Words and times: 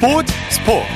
스포츠 0.00 0.32
스포츠. 0.48 0.86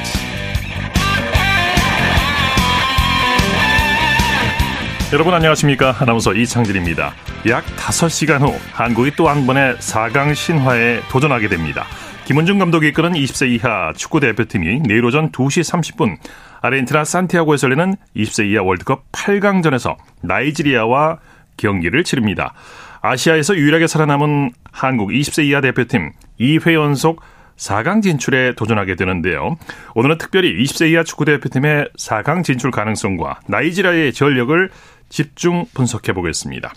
여러분 5.13 5.35
안녕하십니까? 5.35 5.95
아나운서 5.99 6.33
이창진입니다. 6.33 7.13
약 7.47 7.67
5시간 7.77 8.41
후 8.41 8.55
한국이 8.73 9.11
또 9.15 9.29
한 9.29 9.47
번의 9.47 9.75
4강 9.75 10.35
신화에 10.35 11.01
도전하게 11.11 11.49
됩니다. 11.49 11.85
김은중 12.25 12.59
감독이 12.59 12.89
이끄는 12.89 13.13
20세 13.13 13.51
이하 13.51 13.93
축구 13.95 14.21
대표팀이 14.21 14.81
내일 14.85 15.05
오전 15.05 15.31
2시 15.31 15.71
30분 15.71 16.17
아르헨티나 16.63 17.05
산티아고에서 17.05 17.67
열리는 17.67 17.97
20세 18.17 18.47
이하 18.51 18.63
월드컵 18.63 19.13
8강전에서 19.13 19.97
나이지리아와 20.23 21.19
경기를 21.59 22.05
치릅니다. 22.05 22.55
아시아에서 23.03 23.55
유일하게 23.55 23.87
살아남은 23.87 24.53
한국 24.73 25.11
20세 25.11 25.45
이하 25.45 25.61
대표팀 25.61 26.13
2회 26.41 26.73
연속 26.73 27.21
4강 27.57 28.03
진출에 28.03 28.55
도전하게 28.55 28.97
되는데요. 28.97 29.57
오늘은 29.95 30.19
특별히 30.19 30.53
20세 30.63 30.91
이하 30.91 31.05
축구 31.05 31.25
대표팀의 31.25 31.91
4강 31.99 32.45
진출 32.45 32.71
가능성과 32.71 33.41
나이지리아의 33.47 34.13
전력을 34.13 34.71
집중 35.09 35.67
분석해 35.75 36.13
보겠습니다. 36.13 36.73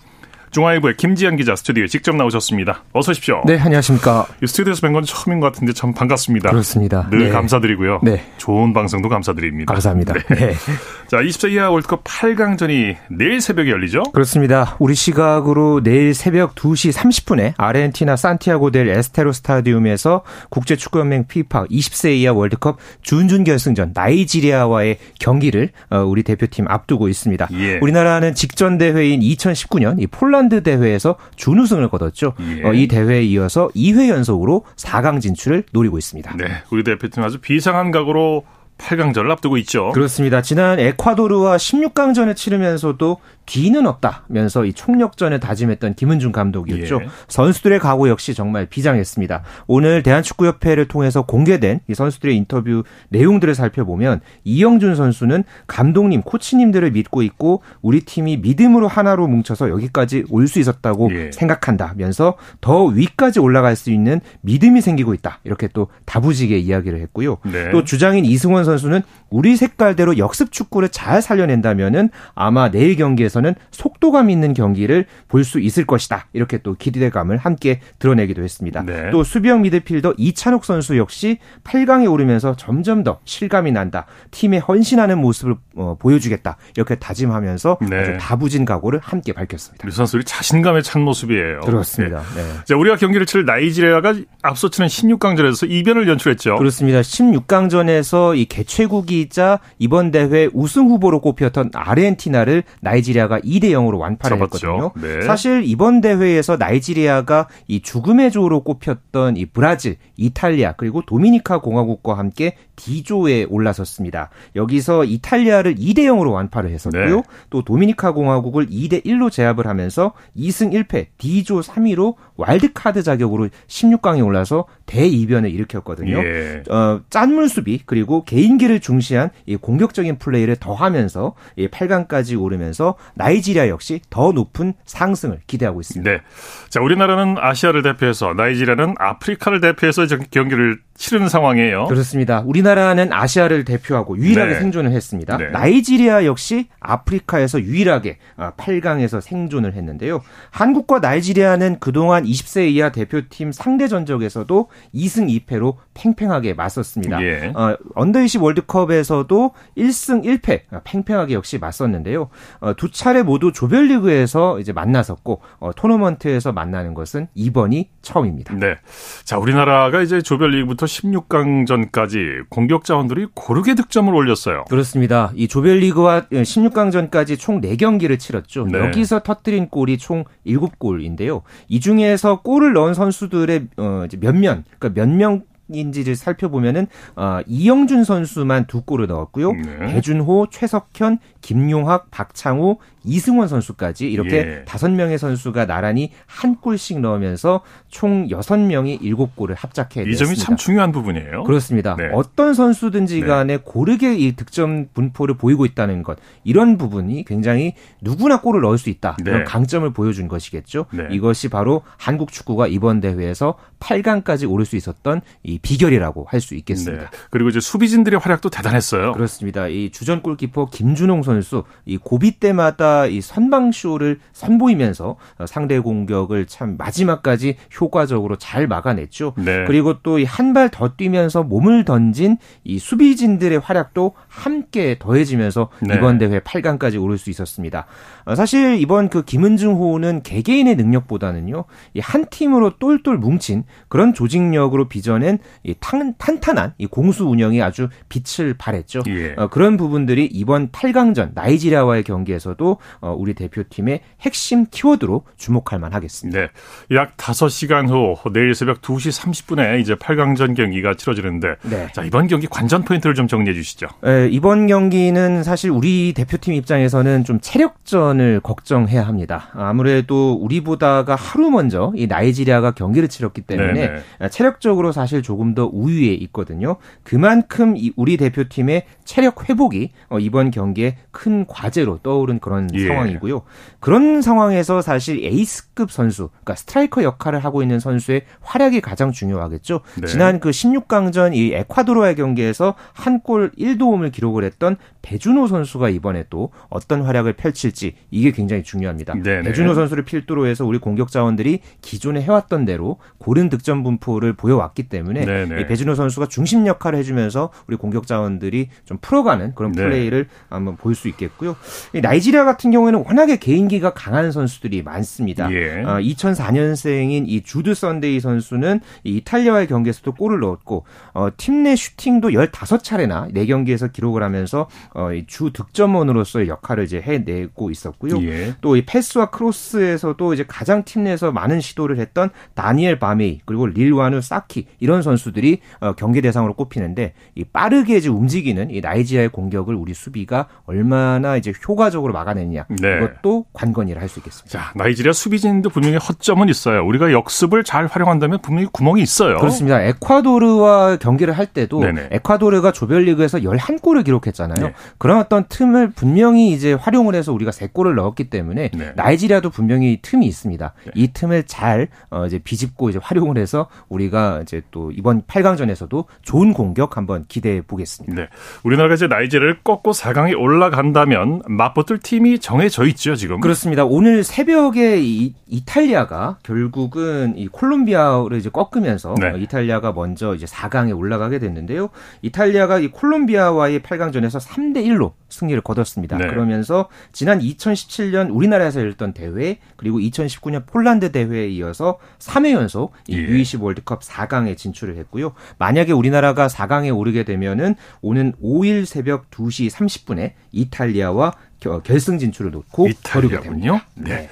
중앙일보의 0.58 0.98
김지현 0.98 1.36
기자 1.36 1.56
스튜디오에 1.56 1.86
직접 1.86 2.16
나오셨습니다. 2.16 2.82
어서 2.92 3.12
오십시오. 3.12 3.44
네, 3.46 3.60
안녕하십니까. 3.60 4.26
스튜디오에서 4.44 4.82
뵌 4.82 4.94
건 4.94 5.04
처음인 5.04 5.40
것 5.40 5.52
같은데 5.54 5.72
참 5.72 5.94
반갑습니다. 5.94 6.50
그렇습니다. 6.50 7.08
늘 7.12 7.26
네. 7.26 7.30
감사드리고요. 7.30 8.00
네. 8.02 8.24
좋은 8.38 8.74
방송도 8.74 9.08
감사드립니다. 9.08 9.72
감사합니다. 9.72 10.14
네. 10.14 10.36
네. 10.36 10.54
자, 11.08 11.18
20세 11.18 11.52
이하 11.52 11.70
월드컵 11.70 12.04
8강전이 12.04 12.96
내일 13.12 13.40
새벽에 13.40 13.70
열리죠? 13.70 14.02
그렇습니다. 14.14 14.76
우리 14.80 14.96
시각으로 14.96 15.84
내일 15.84 16.16
새벽 16.16 16.55
2시 16.55 16.92
30분에 16.92 17.54
아르헨티나 17.58 18.16
산티아고 18.16 18.71
델 18.71 18.90
에스테로 18.90 19.34
스타디움에서 19.34 20.24
국제축구연맹 20.49 21.27
피파 21.27 21.66
20세 21.66 22.16
이하 22.16 22.34
월드컵 22.34 22.77
준준 23.04 23.44
결승전 23.44 23.92
나이지리아와의 23.94 24.98
경기를 25.20 25.70
어, 25.92 25.99
우리 25.99 26.24
대표팀 26.24 26.66
앞두고 26.68 27.10
있습니다. 27.10 27.48
예. 27.54 27.77
우리나라는 27.80 28.34
직전 28.34 28.80
대회인 28.80 29.21
2019년 29.21 30.02
이 30.02 30.08
폴란드 30.08 30.46
대회에서 30.49 31.15
준우승을 31.35 31.90
거뒀죠. 31.90 32.34
예. 32.40 32.63
어, 32.63 32.73
이 32.73 32.87
대회에 32.87 33.23
이어서 33.23 33.70
2회 33.76 34.09
연속으로 34.09 34.63
4강 34.76 35.21
진출을 35.21 35.63
노리고 35.71 35.98
있습니다. 35.98 36.35
네. 36.37 36.45
우리 36.71 36.84
대표팀 36.84 37.23
아주 37.23 37.40
비상한 37.40 37.91
각오로 37.91 38.43
8강전을 38.78 39.30
앞두고 39.32 39.58
있죠. 39.60 39.92
그렇습니다. 39.92 40.42
지난 40.42 40.80
에콰도르와 40.80 41.58
16강전을 41.58 42.36
치르면서도 42.36 43.18
뒤는 43.46 43.88
없다면서 43.88 44.66
이 44.66 44.74
총력전을 44.74 45.40
다짐했던 45.40 45.94
김은중 45.96 46.34
감독이었죠. 46.34 47.00
예. 47.02 47.08
선수들의 47.30 47.80
각오 47.80 48.10
역시 48.10 48.34
정말 48.34 48.66
비장했습니다. 48.66 49.44
오늘 49.68 50.04
대한축구협회를 50.04 50.88
통해서 50.90 51.22
공개된 51.22 51.80
이 51.88 51.94
선수들의 51.94 52.36
인터뷰 52.36 52.84
내용들을 53.10 53.55
살펴보면 53.55 54.20
이영준 54.44 54.96
선수는 54.96 55.46
감독님, 55.68 56.24
코치님들을 56.24 56.92
믿고 56.92 57.22
있고 57.22 57.62
우리 57.82 58.02
팀이 58.02 58.38
믿음으로 58.38 58.88
하나로 58.88 59.28
뭉쳐서 59.28 59.70
여기까지 59.70 60.26
올 60.30 60.48
수 60.48 60.60
있었다고 60.60 61.10
예. 61.12 61.32
생각한다면서 61.34 62.36
더 62.62 62.86
위까지 62.86 63.42
올라갈 63.42 63.76
수 63.76 63.92
있는 63.92 64.22
믿음이 64.42 64.80
생기고 64.80 65.14
있다. 65.14 65.40
이렇게 65.44 65.68
또 65.74 65.90
다부지게 66.06 66.58
이야기를 66.58 67.02
했고요. 67.02 67.40
네. 67.44 67.70
또 67.72 67.84
주장인 67.84 68.24
이승원 68.24 68.64
선수는 68.68 69.01
우리 69.31 69.56
색깔대로 69.57 70.18
역습 70.19 70.51
축구를 70.51 70.90
잘 70.90 71.22
살려낸다면은 71.22 72.09
아마 72.35 72.69
내일 72.69 72.96
경기에서는 72.96 73.56
속도감 73.72 74.29
있는 74.29 74.53
경기를 74.53 75.06
볼 75.28 75.47
수 75.47 75.59
있을 75.59 75.85
것이다. 75.85 76.28
이렇게 76.34 76.57
또 76.57 76.75
기대감을 76.75 77.38
함께 77.38 77.79
드러내기도 78.00 78.44
했습니다. 78.44 78.84
네. 78.84 79.09
또 79.12 79.24
수비형 79.24 79.62
미드필더 79.62 80.16
이찬욱 80.18 80.66
선수 80.66 80.97
역시 80.97 81.38
8강에 81.64 82.12
오르면서 82.12 82.56
점점 82.58 83.03
더 83.03 83.19
실감이 83.24 83.72
난다. 83.72 84.06
팀에 84.31 84.58
헌신하는 84.58 85.18
모습을 85.19 85.56
어, 85.78 85.96
보여주겠다. 86.00 86.58
이렇게 86.75 86.96
다짐하면서 86.96 87.78
네. 87.90 88.18
다부진 88.18 88.66
각오를 88.66 89.00
함께 89.02 89.31
밝혔습니다. 89.31 89.84
우리 89.86 89.94
선수들이 89.94 90.25
자신감에 90.25 90.81
찬 90.81 91.02
모습이에요. 91.03 91.62
그렇습니다. 91.62 92.22
네. 92.36 92.44
네. 92.44 92.50
자, 92.66 92.75
우리가 92.75 92.97
경기를 92.97 93.25
칠 93.25 93.46
나이지리아가 93.46 94.16
앞서 94.42 94.69
치는 94.69 94.88
16강전에서 94.90 95.69
이변을 95.72 96.09
연출했죠. 96.09 96.58
그렇습니다. 96.58 97.00
16강전에서 97.02 98.38
이 98.38 98.46
개최국이자 98.57 99.59
이번 99.78 100.09
대회 100.09 100.50
우승 100.51 100.88
후보로 100.88 101.22
꼽혔던 101.22 101.72
아르헨티나를 101.73 102.63
나이지리아가 102.81 103.40
2대 103.40 103.66
0으로 103.66 104.00
완파를 104.00 104.38
잡았죠. 104.38 104.68
했거든요. 104.68 104.91
네. 104.95 105.22
사실 105.22 105.62
이번 105.63 106.01
대회에서 106.01 106.57
나이지리아가 106.57 107.47
이 107.68 107.81
죽음의 107.81 108.31
조로 108.31 108.62
꼽혔던 108.62 109.38
이 109.38 109.45
브라질, 109.45 109.97
이탈리아 110.16 110.72
그리고 110.73 111.03
도미니카 111.06 111.59
공화국과 111.59 112.18
함께 112.18 112.56
D조에 112.78 113.45
올라섰습니다. 113.50 114.29
여기서 114.56 115.03
이탈리아를 115.03 115.75
2대 115.75 116.00
0으로 116.00 116.31
완파를 116.31 116.72
했었고요. 116.72 117.16
네. 117.18 117.24
또 117.50 117.63
도미니카 117.63 118.13
공화국을 118.13 118.68
2대 118.68 119.03
1로 119.06 119.31
제압을 119.31 119.68
하면서 119.68 120.13
2승 120.35 120.74
1패 120.74 121.07
D조 121.18 121.62
3위로 121.62 122.16
와일드카드 122.38 123.03
자격으로 123.03 123.50
16강에 123.68 124.25
올라서 124.25 124.66
대이변을 124.85 125.51
일으켰거든요. 125.51 126.18
예. 126.24 126.63
어, 126.69 127.01
짠물 127.09 127.50
수비 127.50 127.81
그리고 127.85 128.24
개인 128.24 128.47
기를 128.58 128.80
중시한 128.80 129.31
이 129.46 129.58
공격적인 129.58 130.19
플레이를 130.19 130.56
더하면서 130.56 131.34
이 131.58 131.68
8강까지 131.68 132.41
오르면서 132.41 132.96
나이지리아 133.16 133.68
역시 133.68 134.00
더 134.09 134.31
높은 134.31 134.74
상승을 134.85 135.40
기대하고 135.47 135.81
있습니다. 135.81 136.09
네. 136.09 136.22
자, 136.69 136.80
우리나라는 136.80 137.36
아시아를 137.40 137.81
대표해서 137.81 138.34
나이지리아는 138.34 138.96
아프리카를 138.97 139.59
대표해서 139.59 140.06
저- 140.07 140.18
경기를 140.31 140.80
치르는 140.96 141.30
상황이에요. 141.30 141.86
그렇습니다. 141.86 142.41
우리나라는 142.46 143.12
아시아를 143.13 143.66
대표하고 143.66 144.18
유일하게 144.18 144.53
네. 144.53 144.59
생존을 144.59 144.91
했습니다. 144.91 145.38
네. 145.38 145.50
나이지리아 145.50 146.25
역시 146.25 146.68
아프리카에서 146.80 147.62
유일하게 147.62 148.18
8강에서 148.38 149.22
생존을 149.22 149.74
했는데요. 149.74 150.22
한국과 150.52 151.00
나이지리아는 151.00 151.78
그동안 151.80 152.24
20세 152.24 152.69
이하 152.72 152.91
대표팀 152.91 153.52
상대 153.52 153.88
전적에서도 153.88 154.69
2승 154.96 155.46
2패로 155.46 155.75
팽팽하게 155.94 156.53
맞섰습니다. 156.53 157.22
예. 157.24 157.52
어, 157.56 157.75
언더 157.96 158.22
20 158.22 158.37
월드컵에서도 158.38 159.52
1승 159.78 160.24
1패 160.24 160.62
팽팽하게 160.84 161.34
역시 161.34 161.58
맞섰는데요. 161.58 162.30
어, 162.59 162.74
두 162.75 162.92
차례 162.92 163.24
모두 163.24 163.52
조별리그에서 163.52 164.59
이제 164.59 164.74
만났었고 164.74 165.42
어, 165.59 165.72
토너먼트에서 165.74 166.52
만나는 166.52 166.94
것은 166.94 167.28
이번이 167.36 167.90
처음입니다. 168.02 168.53
네. 168.56 168.75
자, 169.24 169.38
우리나라가 169.38 170.02
이제 170.02 170.22
조별리그부터 170.22 170.86
16강전까지 170.86 172.50
공격 172.50 172.86
자원들이 172.86 173.28
고르게 173.34 173.75
득점을 173.75 174.14
올렸어요. 174.14 174.66
그렇습니다. 174.69 175.31
이 175.36 175.48
조별리그와 175.48 176.22
16강전까지 176.31 177.40
총 177.40 177.62
4경기를 177.62 178.19
치렀죠. 178.19 178.66
네. 178.66 178.80
여기서 178.80 179.19
터뜨린 179.19 179.69
골이 179.69 179.98
총 179.98 180.24
7골인데요. 180.46 181.42
이 181.68 181.80
중에서 181.80 182.42
골을 182.42 182.74
넣은 182.74 182.94
선수들의 182.94 183.68
어, 183.78 184.06
몇면, 184.19 184.64
그러니까 184.80 185.02
몇 185.02 185.09
명, 185.09 185.44
인지를 185.70 186.16
살펴보면은 186.16 186.88
어, 187.16 187.40
이영준 187.46 188.04
선수만 188.04 188.68
두 188.68 188.82
골을 188.82 189.08
넣었고요. 189.08 189.54
네. 189.54 189.78
배준호, 189.94 190.48
최석현, 190.52 191.20
김용학, 191.42 192.12
박창호, 192.12 192.80
이승원 193.07 193.47
선수까지 193.47 194.09
이렇게 194.12 194.38
예. 194.38 194.66
다섯 194.66 194.90
명의 194.91 195.18
선수가 195.18 195.66
나란히 195.66 196.12
한 196.25 196.56
골씩 196.56 197.00
넣으면서 197.00 197.62
총 197.90 198.29
여섯 198.29 198.57
명이 198.57 199.00
일곱 199.01 199.35
골을 199.35 199.56
합작해 199.56 200.01
이 200.01 200.16
점이 200.16 200.29
냈습니다. 200.31 200.44
참 200.44 200.56
중요한 200.57 200.91
부분이에요. 200.91 201.44
그렇습니다. 201.44 201.95
네. 201.97 202.09
어떤 202.13 202.53
선수든지 202.53 203.22
간에 203.22 203.57
고르게 203.57 204.16
이 204.16 204.35
득점 204.35 204.88
분포를 204.94 205.35
보이고 205.35 205.66
있다는 205.66 206.04
것 206.04 206.18
이런 206.44 206.77
부분이 206.77 207.25
굉장히 207.25 207.74
누구나 208.01 208.42
골을 208.42 208.62
넣을 208.62 208.77
수 208.77 208.89
있다 208.89 209.18
네. 209.24 209.31
이런 209.31 209.44
강점을 209.45 209.88
보여준 209.94 210.27
것이겠죠. 210.27 210.86
네. 210.92 211.07
이것이 211.12 211.50
바로 211.50 211.83
한국 211.98 212.31
축구가 212.31 212.68
이번 212.68 213.00
대회에서 213.00 213.56
8강까지 213.80 214.50
오를 214.50 214.65
수 214.65 214.75
있었던 214.75 215.21
이 215.44 215.60
비결이라고 215.60 216.25
할 216.30 216.38
수 216.48 216.56
있겠습니다. 216.56 217.03
네. 217.03 217.18
그리고 217.30 217.50
이제 217.50 217.60
수비진들의 217.60 218.19
활약도 218.19 218.50
대단했어요. 218.50 219.13
그렇습니다. 219.13 219.68
이 219.68 219.89
주전 219.92 220.21
골키퍼 220.21 220.69
김준홍 220.71 221.24
선수 221.24 221.63
이 221.86 221.98
고비 221.98 222.39
때마다 222.39 222.97
이 223.06 223.22
선방 223.22 223.72
쇼를 223.72 224.20
선보이면서 224.34 225.16
상대 225.46 225.80
공격을 225.80 226.48
참 226.48 226.76
마지막까지 226.78 227.58
효과적으로 227.80 228.36
잘 228.38 228.68
막아냈죠. 228.68 229.34
네. 229.38 229.66
그리고 229.66 230.02
또한발 230.02 230.70
더 230.70 230.96
뛰면서 230.96 231.44
몸을 231.44 231.86
던진 231.86 232.38
이 232.64 232.80
수비진들의 232.80 233.60
활약도 233.60 234.14
함께 234.28 234.98
더해지면서 234.98 235.70
네. 235.82 235.96
이번 235.96 236.18
대회 236.18 236.40
8강까지 236.40 237.02
오를 237.02 237.18
수 237.20 237.30
있었습니다. 237.30 237.86
어, 238.26 238.34
사실 238.36 238.80
이번 238.80 239.10
그 239.10 239.24
김은중 239.24 239.76
호는 239.76 240.24
개개인의 240.24 240.76
능력보다는요, 240.76 241.66
이 241.94 242.02
한 242.08 242.26
팀으로 242.30 242.78
똘똘 242.80 243.18
뭉친 243.18 243.66
그런 243.90 244.14
조직력으로 244.14 244.88
빚어낸 244.88 245.40
이 245.64 245.76
탄, 245.80 246.14
탄탄한 246.18 246.74
이 246.78 246.86
공수 246.88 247.26
운영이 247.26 247.62
아주 247.62 247.90
빛을 248.08 248.54
발했죠. 248.54 249.04
예. 249.08 249.34
어, 249.36 249.48
그런 249.50 249.76
부분들이 249.76 250.26
이번 250.26 250.70
8강전 250.70 251.32
나이지리아와의 251.34 252.04
경기에서도 252.04 252.70
어, 252.72 252.78
우리 253.01 253.34
대표팀의 253.34 254.01
핵심 254.22 254.66
키워드로 254.69 255.24
주목할 255.38 255.80
만하겠습니다. 255.80 256.39
네. 256.39 256.50
약 256.95 257.18
5시간 257.18 257.89
후 257.89 258.18
내일 258.31 258.54
새벽 258.56 258.81
2시 258.81 259.22
30분에 259.22 259.80
이제 259.80 259.95
8강전 259.95 260.56
경기가 260.56 260.94
치러지는데 260.95 261.56
네. 261.63 261.88
자, 261.94 262.04
이번 262.04 262.28
경기 262.28 262.48
관전 262.48 262.84
포인트를 262.84 263.16
좀 263.16 263.28
정리해 263.28 263.54
주시죠. 263.54 263.88
네, 264.04 264.28
이번 264.30 264.68
경기는 264.68 265.44
사실 265.44 265.69
우리 265.69 266.13
대표팀 266.13 266.54
입장에서는 266.54 267.24
좀 267.24 267.39
체력전을 267.42 268.42
걱정해야 268.42 269.06
합니다. 269.06 269.50
아무래도 269.54 270.34
우리보다가 270.34 271.16
하루 271.16 271.50
먼저 271.50 271.92
이 271.95 272.07
나이지리아가 272.07 272.72
경기를 272.72 273.07
치렀기 273.07 273.42
때문에 273.42 273.74
네네. 273.74 274.01
네. 274.19 274.30
체력적으로 274.30 274.92
사실 274.92 275.22
조금 275.22 275.56
더 275.56 275.69
우위에 275.72 276.13
있거든요. 276.13 276.78
그만큼 277.04 277.75
우리 277.95 278.18
대표팀의 278.18 278.84
체력 279.06 279.50
회복이 279.50 279.92
어, 280.10 280.19
이번 280.19 280.51
경기에 280.51 280.98
큰 281.12 281.45
과제로 281.45 282.00
떠오른 282.04 282.39
그런 282.39 282.67
예. 282.74 282.88
상황이고요. 282.88 283.42
그런 283.80 284.22
상황에서 284.22 284.81
사실 284.81 285.24
에이스급 285.24 285.92
선수, 285.92 286.30
그러니까 286.30 286.56
스트라이커 286.56 287.04
역할을 287.04 287.40
하고 287.44 287.62
있는 287.62 287.80
선수의 287.80 288.24
활약이 288.42 288.81
가장 288.81 289.12
중요하겠죠. 289.12 289.81
네. 290.02 290.08
지난 290.08 290.40
그 290.40 290.50
16강전 290.50 291.36
이 291.36 291.54
에콰도르와의 291.54 292.16
경기에서 292.16 292.75
한 292.94 293.18
골 293.24 293.52
1도움을 293.58 294.12
기록을 294.12 294.44
했던 294.44 294.78
배준호 295.02 295.48
선수가 295.48 295.90
이번에 295.90 296.25
또 296.30 296.52
어떤 296.69 297.02
활약을 297.02 297.34
펼칠지 297.34 297.96
이게 298.12 298.31
굉장히 298.31 298.64
중요합니다. 298.64 299.16
네네. 299.22 299.42
배준호 299.44 299.74
선수를 299.74 300.04
필두로 300.06 300.46
해서 300.48 300.66
우리 300.66 300.78
공격 300.78 301.12
자원들이 301.12 301.60
기존에 301.81 302.22
해왔던 302.22 302.66
대로 302.66 302.98
고른 303.18 303.50
득점 303.50 303.84
분포를 303.84 304.34
보여왔기 304.34 304.84
때문에 304.90 305.25
이 305.62 305.68
배준호 305.68 305.96
선수가 305.96 306.28
중심 306.28 306.68
역할을 306.68 307.00
해주면서 307.00 307.50
우리 307.68 307.75
공격 307.75 308.08
자원들이 308.08 308.70
좀 308.86 308.98
풀어가는 309.02 309.56
그런 309.56 309.72
네. 309.72 309.84
플레이를 309.84 310.28
한번 310.50 310.75
볼 310.78 310.94
수 310.98 311.08
있겠고요. 311.10 311.56
나이지리아 311.94 312.44
같은 312.46 312.56
경우에는 312.71 313.04
워낙에 313.06 313.38
개인기가 313.38 313.94
강한 313.94 314.31
선수들이 314.31 314.83
많습니다. 314.83 315.51
예. 315.51 315.83
어, 315.83 315.98
2004년생인 315.98 317.25
이 317.27 317.42
주드 317.44 317.74
선데이 317.74 318.19
선수는 318.19 318.80
이 319.04 319.18
이탈리아와의 319.18 319.68
경기에서도 319.68 320.12
골을 320.13 320.39
넣었고 320.39 320.86
어, 321.13 321.30
팀 321.38 321.57
내 321.57 321.75
슈팅도 321.75 322.30
15차례나 322.30 323.33
4경기에서 323.33 323.92
기록을 323.92 324.21
하면서 324.24 324.69
어, 324.94 325.09
주 325.25 325.51
득점원으로서의 325.51 326.48
역할을 326.48 326.83
이제 326.83 327.01
해내고 327.01 327.71
있었고요. 327.71 328.21
예. 328.24 328.54
또이 328.62 328.86
패스와 328.86 329.31
크로스에서도 329.31 330.33
이제 330.33 330.45
가장 330.48 330.83
팀 330.83 331.03
내에서 331.03 331.31
많은 331.31 331.60
시도를 331.62 331.98
했던 332.00 332.30
다니엘 332.53 333.00
바메이 333.00 333.42
그리고 333.45 333.65
릴와누 333.65 334.21
사르키 334.22 334.68
이런 334.80 335.01
선수들이 335.01 335.60
어, 335.80 335.94
경기 335.94 336.21
대상으로 336.21 336.53
꼽히는데 336.53 337.13
이 337.36 337.44
빠르게 337.44 337.98
이제 337.98 338.07
움직이는 338.10 338.69
이 338.69 338.81
나이지리아의 338.81 339.30
공격을 339.30 339.74
우리 339.74 339.94
수비가 339.94 340.48
얼마나 340.65 341.38
이제 341.38 341.51
효과적으로 341.68 342.13
막아내느냐 342.13 342.66
네. 342.70 342.98
이것도 342.98 343.46
관건이라 343.54 344.02
할 344.02 344.08
수 344.08 344.20
있겠습니다. 344.20 344.58
자, 344.58 344.72
나이지리아 344.76 345.12
수비진도 345.12 345.70
분명히 345.70 345.98
허점은 345.98 346.50
있어요. 346.50 346.86
우리가 346.86 347.12
역습을 347.12 347.64
잘 347.64 347.88
활용한다면 347.88 348.40
분명히 348.42 348.68
구멍이 348.72 349.02
있어요. 349.02 349.38
그렇습니다. 349.38 349.82
에콰도르와 349.82 350.98
경기를 350.98 351.38
할 351.38 351.46
때도 351.48 351.80
네네. 351.80 352.10
에콰도르가 352.12 352.72
조별리그에서 352.72 353.40
11골을 353.40 354.04
기록했잖아요. 354.06 354.68
네. 354.68 354.74
그런 354.98 355.20
어떤 355.20 355.46
틈을 355.48 355.92
분명히 355.92 356.52
이제 356.52 356.74
활용을 356.74 357.16
해서 357.16 357.34
우리가 357.34 357.52
3골을 357.52 357.96
넣었기 357.96 358.30
때문에 358.30 358.70
네. 358.74 358.92
나이지리아도 358.96 359.50
분명히 359.50 360.00
틈이 360.02 360.26
있습니다. 360.26 360.74
네. 360.86 360.92
이 360.96 361.12
틈을 361.14 361.44
잘 361.44 361.88
어, 362.10 362.26
이제 362.26 362.40
비집고 362.40 362.90
이제 362.90 363.00
활용을 363.02 363.38
해서 363.38 363.68
우리가 363.90 364.40
이제 364.44 364.62
또 364.72 364.92
이번 364.92 365.22
8강전에서도 365.24 366.06
좋은 366.22 366.54
공격 366.54 366.98
한번 366.98 367.26
기대해 367.28 367.62
보겠습니다. 367.62 368.16
네. 368.16 368.28
우리나라가 368.64 368.96
이제 368.96 369.08
나이지를 369.08 369.60
꺾고 369.64 369.92
4강에 369.92 370.40
올라간다면 370.40 371.42
맞붙을 371.48 372.00
팀이 372.00 372.37
정해져 372.39 372.86
있죠, 372.88 373.16
지금. 373.16 373.39
그렇습니다. 373.39 373.86
오늘 373.86 374.24
새벽에 374.24 375.01
이, 375.01 375.34
이탈리아가 375.48 376.38
결국은 376.44 377.38
이 377.38 377.48
콜롬비아를 377.48 378.38
이제 378.38 378.50
꺾으면서 378.50 379.16
네. 379.19 379.34
이탈리아가 379.39 379.92
먼저 379.94 380.36
이제 380.36 380.45
4강에 380.45 380.98
올라가게 380.98 381.39
됐는데요. 381.39 381.89
이탈리아가 382.22 382.80
이 382.80 382.88
콜롬비아와의 382.88 383.81
8강전에서 383.81 384.39
3대 384.39 384.86
1로 384.86 385.13
승리를 385.30 385.62
거뒀습니다. 385.62 386.18
네. 386.18 386.28
그러면서 386.28 386.89
지난 387.12 387.39
2017년 387.39 388.34
우리나라에서 388.34 388.80
열렸던 388.80 389.13
대회 389.13 389.60
그리고 389.75 390.00
2019년 390.00 390.66
폴란드 390.66 391.12
대회에 391.12 391.48
이어서 391.50 392.00
3회 392.19 392.51
연속 392.51 392.94
이 393.07 393.18
예. 393.18 393.28
U20 393.28 393.62
월드컵 393.62 394.01
4강에 394.01 394.57
진출을 394.57 394.98
했고요. 394.98 395.34
만약에 395.57 395.92
우리나라가 395.92 396.48
4강에 396.48 396.95
오르게 396.95 397.24
되면은 397.24 397.75
오는 398.01 398.34
5일 398.42 398.86
새벽 398.86 399.30
2시 399.31 399.69
30분에 399.69 400.34
이탈리아와 400.51 401.34
결승 401.59 402.19
진출을 402.19 402.51
놓고 402.51 402.88
이탈리아군요. 402.88 403.81
네. 403.95 404.30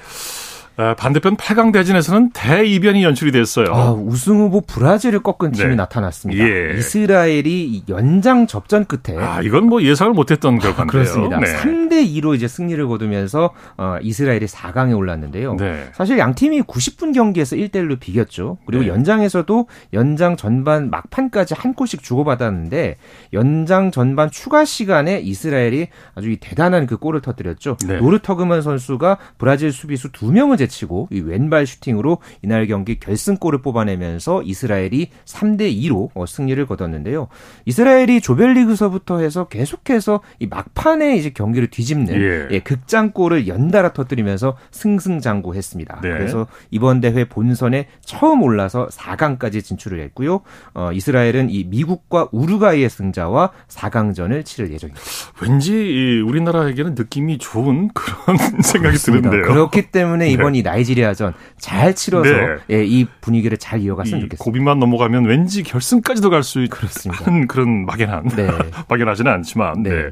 네. 0.76 0.84
아, 0.84 0.94
반대편 0.94 1.36
8강 1.36 1.72
대진에서는 1.72 2.30
대이변이 2.30 3.02
연출이 3.02 3.32
됐어요. 3.32 3.66
아, 3.72 3.92
우승 3.92 4.38
후보 4.38 4.60
브라질을 4.60 5.20
꺾은 5.20 5.52
팀이 5.52 5.70
네. 5.70 5.74
나타났습니다. 5.74 6.44
예. 6.44 6.76
이스라엘이 6.76 7.84
연장 7.88 8.46
접전 8.46 8.84
끝에 8.84 9.16
아, 9.18 9.40
이건 9.40 9.66
뭐 9.66 9.82
예상을 9.82 10.12
못했던 10.12 10.58
결과인데요. 10.58 10.82
아, 10.82 10.86
그렇습니다. 10.86 11.38
네. 11.40 11.46
3대 11.56 12.06
2로 12.20 12.34
이제 12.34 12.46
승리를 12.46 12.86
거두면서 12.86 13.52
어, 13.78 13.96
이스라엘이 14.02 14.46
4강에 14.46 14.96
올랐는데요. 14.96 15.56
네. 15.56 15.88
사실 15.94 16.18
양 16.18 16.34
팀이 16.34 16.62
90분 16.62 17.14
경기에서 17.14 17.56
1대 17.56 17.76
1로 17.76 17.98
비겼죠. 17.98 18.58
그리고 18.66 18.84
네. 18.84 18.88
연장에서도 18.90 19.68
연장 19.94 20.36
전반 20.36 20.90
막판까지 20.90 21.54
한 21.54 21.72
골씩 21.72 22.02
주고받았는데 22.02 22.96
연장 23.32 23.90
전반 23.90 24.30
추가 24.30 24.66
시간에 24.66 25.20
이스라엘이 25.20 25.88
아주 26.14 26.36
대단한 26.38 26.86
그 26.86 26.98
골을 26.98 27.22
터뜨렸죠. 27.22 27.78
네. 27.86 27.96
노르터그만 27.96 28.60
선수가 28.60 29.16
브라질 29.38 29.72
수비수 29.72 30.12
두 30.12 30.32
명을 30.32 30.58
제치고 30.66 31.08
이 31.10 31.20
왼발 31.20 31.66
슈팅으로 31.66 32.18
이날 32.42 32.66
경기 32.66 32.98
결승골을 32.98 33.62
뽑아내면서 33.62 34.42
이스라엘이 34.42 35.10
3대 35.24 35.72
2로 35.82 36.10
어, 36.14 36.26
승리를 36.26 36.64
거뒀는데요. 36.66 37.28
이스라엘이 37.64 38.20
조별리그서부터 38.20 39.20
해서 39.20 39.48
계속해서 39.48 40.20
이 40.40 40.46
막판에 40.46 41.16
이제 41.16 41.30
경기를 41.30 41.68
뒤집는 41.68 42.14
예. 42.20 42.48
예, 42.50 42.60
극장골을 42.60 43.48
연달아 43.48 43.92
터뜨리면서 43.92 44.56
승승장구했습니다. 44.70 46.00
네. 46.02 46.08
그래서 46.10 46.46
이번 46.70 47.00
대회 47.00 47.24
본선에 47.24 47.88
처음 48.04 48.42
올라서 48.42 48.88
4강까지 48.88 49.62
진출을 49.62 50.00
했고요. 50.00 50.40
어, 50.74 50.90
이스라엘은 50.92 51.50
이 51.50 51.64
미국과 51.64 52.28
우루과이의 52.32 52.90
승자와 52.90 53.52
4강전을 53.68 54.44
치를 54.44 54.72
예정입니다. 54.72 55.00
왠지 55.42 56.20
우리나라에게는 56.26 56.94
느낌이 56.96 57.38
좋은 57.38 57.88
그런 57.94 58.36
생각이 58.62 58.96
그렇습니다. 58.96 59.30
드는데요. 59.30 59.52
그렇기 59.52 59.90
때문에 59.90 60.28
이번 60.30 60.54
이 60.56 60.62
나이지리아전 60.62 61.34
잘 61.58 61.94
치러서 61.94 62.30
네. 62.30 62.56
예, 62.70 62.84
이 62.84 63.06
분위기를 63.20 63.56
잘 63.58 63.80
이어갔으면 63.80 64.20
좋겠습니다. 64.22 64.42
고비만 64.44 64.78
넘어가면 64.78 65.24
왠지 65.26 65.62
결승까지도 65.62 66.30
갈 66.30 66.42
수 66.42 66.60
있는 66.64 67.46
그런 67.48 67.84
막연한 67.86 68.28
네. 68.36 68.48
막연하지는 68.88 69.30
않지만 69.32 69.82
네. 69.82 69.90
네. 69.90 70.10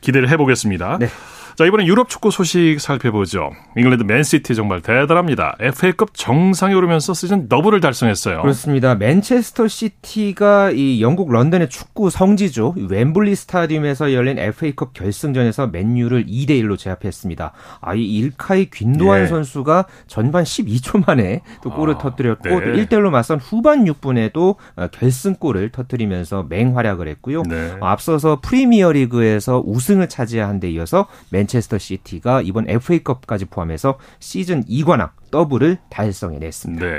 기대를 0.00 0.28
해보겠습니다. 0.30 0.98
네. 1.60 1.64
자, 1.64 1.66
이번엔 1.66 1.86
유럽 1.86 2.08
축구 2.08 2.30
소식 2.30 2.80
살펴보죠. 2.80 3.50
잉글랜드 3.76 4.04
맨시티 4.04 4.54
정말 4.54 4.80
대단합니다. 4.80 5.56
FA컵 5.60 6.14
정상에 6.14 6.72
오르면서 6.72 7.12
시즌 7.12 7.50
더블을 7.50 7.80
달성했어요. 7.80 8.40
그렇습니다. 8.40 8.94
맨체스터 8.94 9.68
시티가 9.68 10.70
이 10.70 11.02
영국 11.02 11.30
런던의 11.30 11.68
축구 11.68 12.08
성지죠. 12.08 12.76
웸블리 12.78 13.34
스타디움에서 13.34 14.14
열린 14.14 14.38
FA컵 14.38 14.94
결승전에서 14.94 15.66
맨유를 15.66 16.24
2대 16.24 16.52
1로 16.62 16.78
제압했습니다. 16.78 17.52
아, 17.82 17.94
이 17.94 18.06
일카이 18.06 18.70
귄도안 18.70 19.24
예. 19.24 19.26
선수가 19.26 19.84
전반 20.06 20.44
12초 20.44 21.04
만에 21.04 21.42
또 21.62 21.68
골을 21.68 21.96
아, 21.96 21.98
터뜨렸고 21.98 22.48
네. 22.48 22.54
또 22.54 22.60
1대 22.72 22.88
1로 22.92 23.10
맞선 23.10 23.38
후반 23.38 23.84
6분에도 23.84 24.56
어, 24.76 24.86
결승골을 24.86 25.72
터뜨리면서 25.72 26.46
맹활약을 26.48 27.06
했고요. 27.06 27.42
네. 27.42 27.74
앞서서 27.82 28.40
프리미어리그에서 28.40 29.62
우승을 29.66 30.08
차지한 30.08 30.58
데 30.58 30.70
이어서 30.70 31.06
맨 31.28 31.49
맨체스터 31.50 31.78
시티가 31.78 32.42
이번 32.42 32.68
FA컵까지 32.68 33.46
포함해서 33.46 33.98
시즌 34.18 34.64
2관왕 34.64 35.10
더블을 35.30 35.78
달성해냈습니다. 35.88 36.84
네. 36.84 36.92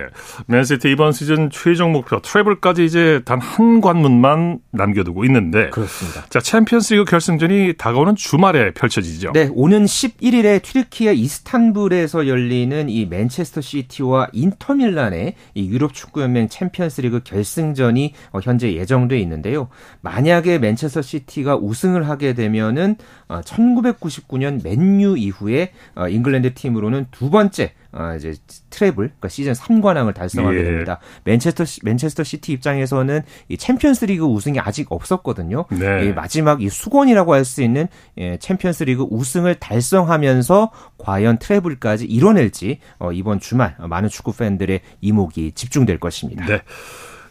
맨시티 0.48 0.92
이번 0.92 1.12
시즌 1.12 1.50
최종 1.52 1.92
목표 1.92 2.22
트래블까지 2.22 2.86
이제 2.86 3.22
단 3.26 3.42
한 3.52 3.82
관문만 3.82 4.60
남겨두고 4.72 5.26
있는데 5.26 5.70
그렇습니다. 5.72 6.26
자, 6.30 6.40
챔피언스리그 6.40 7.06
결승전이 7.06 7.74
다가오는 7.78 8.16
주말에 8.16 8.72
펼쳐지죠. 8.74 9.32
네, 9.34 9.50
오는 9.54 9.84
11일에 9.86 10.62
튀르키예 10.62 11.14
이스탄불에서 11.14 12.28
열리는 12.28 12.88
이 12.88 13.06
맨체스터 13.08 13.62
시티와 13.62 14.30
인터밀란의 14.32 15.36
이 15.56 15.70
유럽 15.70 15.94
축구 15.94 16.22
연맹 16.22 16.48
챔피언스리그 16.48 17.22
결승전이 17.24 18.14
어, 18.32 18.40
현재 18.42 18.74
예정돼 18.74 19.20
있는데요. 19.20 19.68
만약에 20.02 20.58
맨체스터 20.60 21.02
시티가 21.02 21.58
우승을 21.58 22.08
하게 22.08 22.34
되면은 22.34 22.96
1999년 23.28 24.60
어, 24.60 24.62
맨유 24.64 25.18
이후에 25.18 25.72
어, 25.96 26.08
잉글랜드 26.08 26.54
팀으로는 26.54 27.08
두 27.12 27.30
번째 27.30 27.74
어, 27.94 28.14
이제 28.18 28.34
트래블, 28.70 29.08
그러니까 29.08 29.28
시즌 29.28 29.54
3관왕을 29.54 30.14
달성하게 30.14 30.60
예. 30.60 30.64
됩니다. 30.64 31.00
맨체스터 31.26 31.66
맨체스터 31.84 32.24
시티 32.24 32.54
입장에서는 32.54 33.22
이 33.50 33.58
챔피언스리그 33.58 34.26
우승이 34.26 34.60
아직 34.60 34.92
없었거든요. 34.92 35.66
네. 35.72 36.06
이 36.06 36.14
마지막 36.14 36.62
이 36.62 36.70
숙원이라고 36.70 37.34
할 37.34 37.42
수 37.42 37.64
있는 37.64 37.88
예, 38.18 38.38
챔피언스리그 38.38 39.08
우승을 39.10 39.56
달성하면서 39.56 40.72
과연 41.00 41.40
트래블까지 41.40 42.06
이뤄낼지 42.06 42.80
어, 43.00 43.12
이번 43.12 43.40
주말 43.40 43.76
많은 43.80 44.10
축구 44.10 44.32
팬들의 44.32 44.80
이목이 45.02 45.54
집중될 45.54 46.00
것입니다. 46.00 46.46
네. 46.46 46.62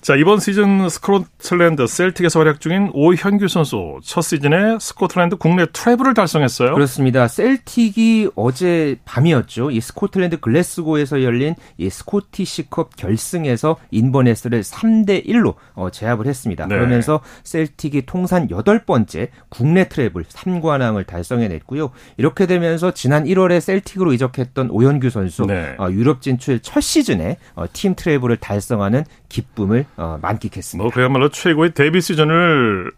자, 0.01 0.17
이번 0.17 0.41
시즌 0.41 0.89
스코틀랜드 0.89 1.87
셀틱에서 1.87 2.41
활약 2.41 2.61
중인 2.61 2.91
오현규 2.95 3.49
선수 3.49 3.99
첫 4.03 4.23
시즌에 4.23 4.79
스코틀랜드 4.81 5.37
국내 5.37 5.67
트래블을 5.71 6.15
달성했어요. 6.15 6.73
그렇습니다. 6.73 7.29
셀틱이 7.29 8.31
어제 8.35 8.97
밤이었죠. 9.05 9.71
이 9.71 9.79
스코틀랜드 9.83 10.41
글래스고에서 10.41 11.23
열린 11.23 11.55
이 11.77 11.91
스코티시컵 11.91 12.97
결승에서 12.97 13.77
인버네스를 13.91 14.63
3대 14.63 15.27
1로 15.27 15.57
어, 15.75 15.91
제압을 15.91 16.27
했습니다. 16.27 16.67
네. 16.67 16.77
그러면서 16.77 17.21
셀틱이 17.45 18.07
통산 18.07 18.49
8번째 18.49 19.29
국내 19.51 19.87
트래블 19.87 20.25
3관왕을 20.25 21.07
달성해냈고요. 21.07 21.91
이렇게 22.17 22.47
되면서 22.47 22.93
지난 22.93 23.25
1월에 23.25 23.61
셀틱으로 23.61 24.15
이적했던 24.15 24.71
오현규 24.71 25.11
선수 25.11 25.45
네. 25.45 25.75
어, 25.79 25.91
유럽 25.91 26.23
진출 26.23 26.61
첫 26.61 26.81
시즌에 26.81 27.37
어, 27.55 27.67
팀 27.71 27.95
트래블을 27.95 28.39
달성하는 28.39 29.05
기쁨을 29.29 29.85
어, 30.01 30.19
만끽했습니다. 30.23 30.83
뭐 30.83 30.91
그야말로 30.91 31.29
최고의 31.29 31.75
데뷔 31.75 32.01
시즌을 32.01 32.91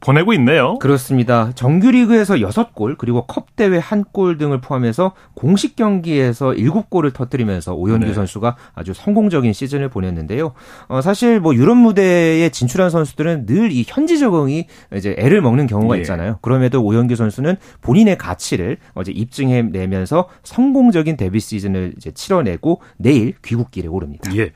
보내고 0.00 0.32
있네요. 0.34 0.78
그렇습니다. 0.78 1.50
정규리그에서 1.56 2.36
6골 2.36 2.96
그리고 2.98 3.26
컵 3.26 3.56
대회 3.56 3.80
1골 3.80 4.38
등을 4.38 4.60
포함해서 4.60 5.14
공식 5.34 5.74
경기에서 5.74 6.50
7골을 6.52 7.12
터뜨리면서 7.12 7.74
오현규 7.74 8.06
네. 8.06 8.14
선수가 8.14 8.56
아주 8.76 8.94
성공적인 8.94 9.52
시즌을 9.52 9.88
보냈는데요. 9.88 10.52
어, 10.86 11.00
사실 11.00 11.40
뭐 11.40 11.52
유럽 11.54 11.76
무대에 11.76 12.48
진출한 12.50 12.90
선수들은 12.90 13.46
늘 13.46 13.68
이 13.72 13.84
현지 13.86 14.18
적응이 14.20 14.66
이제 14.94 15.16
애를 15.18 15.42
먹는 15.42 15.66
경우가 15.66 15.96
예. 15.96 16.00
있잖아요. 16.02 16.38
그럼에도 16.42 16.82
오현규 16.84 17.16
선수는 17.16 17.56
본인의 17.82 18.16
가치를 18.18 18.78
어제 18.94 19.10
입증해 19.10 19.62
내면서 19.62 20.28
성공적인 20.44 21.16
데뷔 21.16 21.40
시즌을 21.40 21.94
이제 21.96 22.12
치러내고 22.12 22.80
내일 22.98 23.34
귀국길에 23.44 23.88
오릅니다. 23.88 24.30
예. 24.36 24.52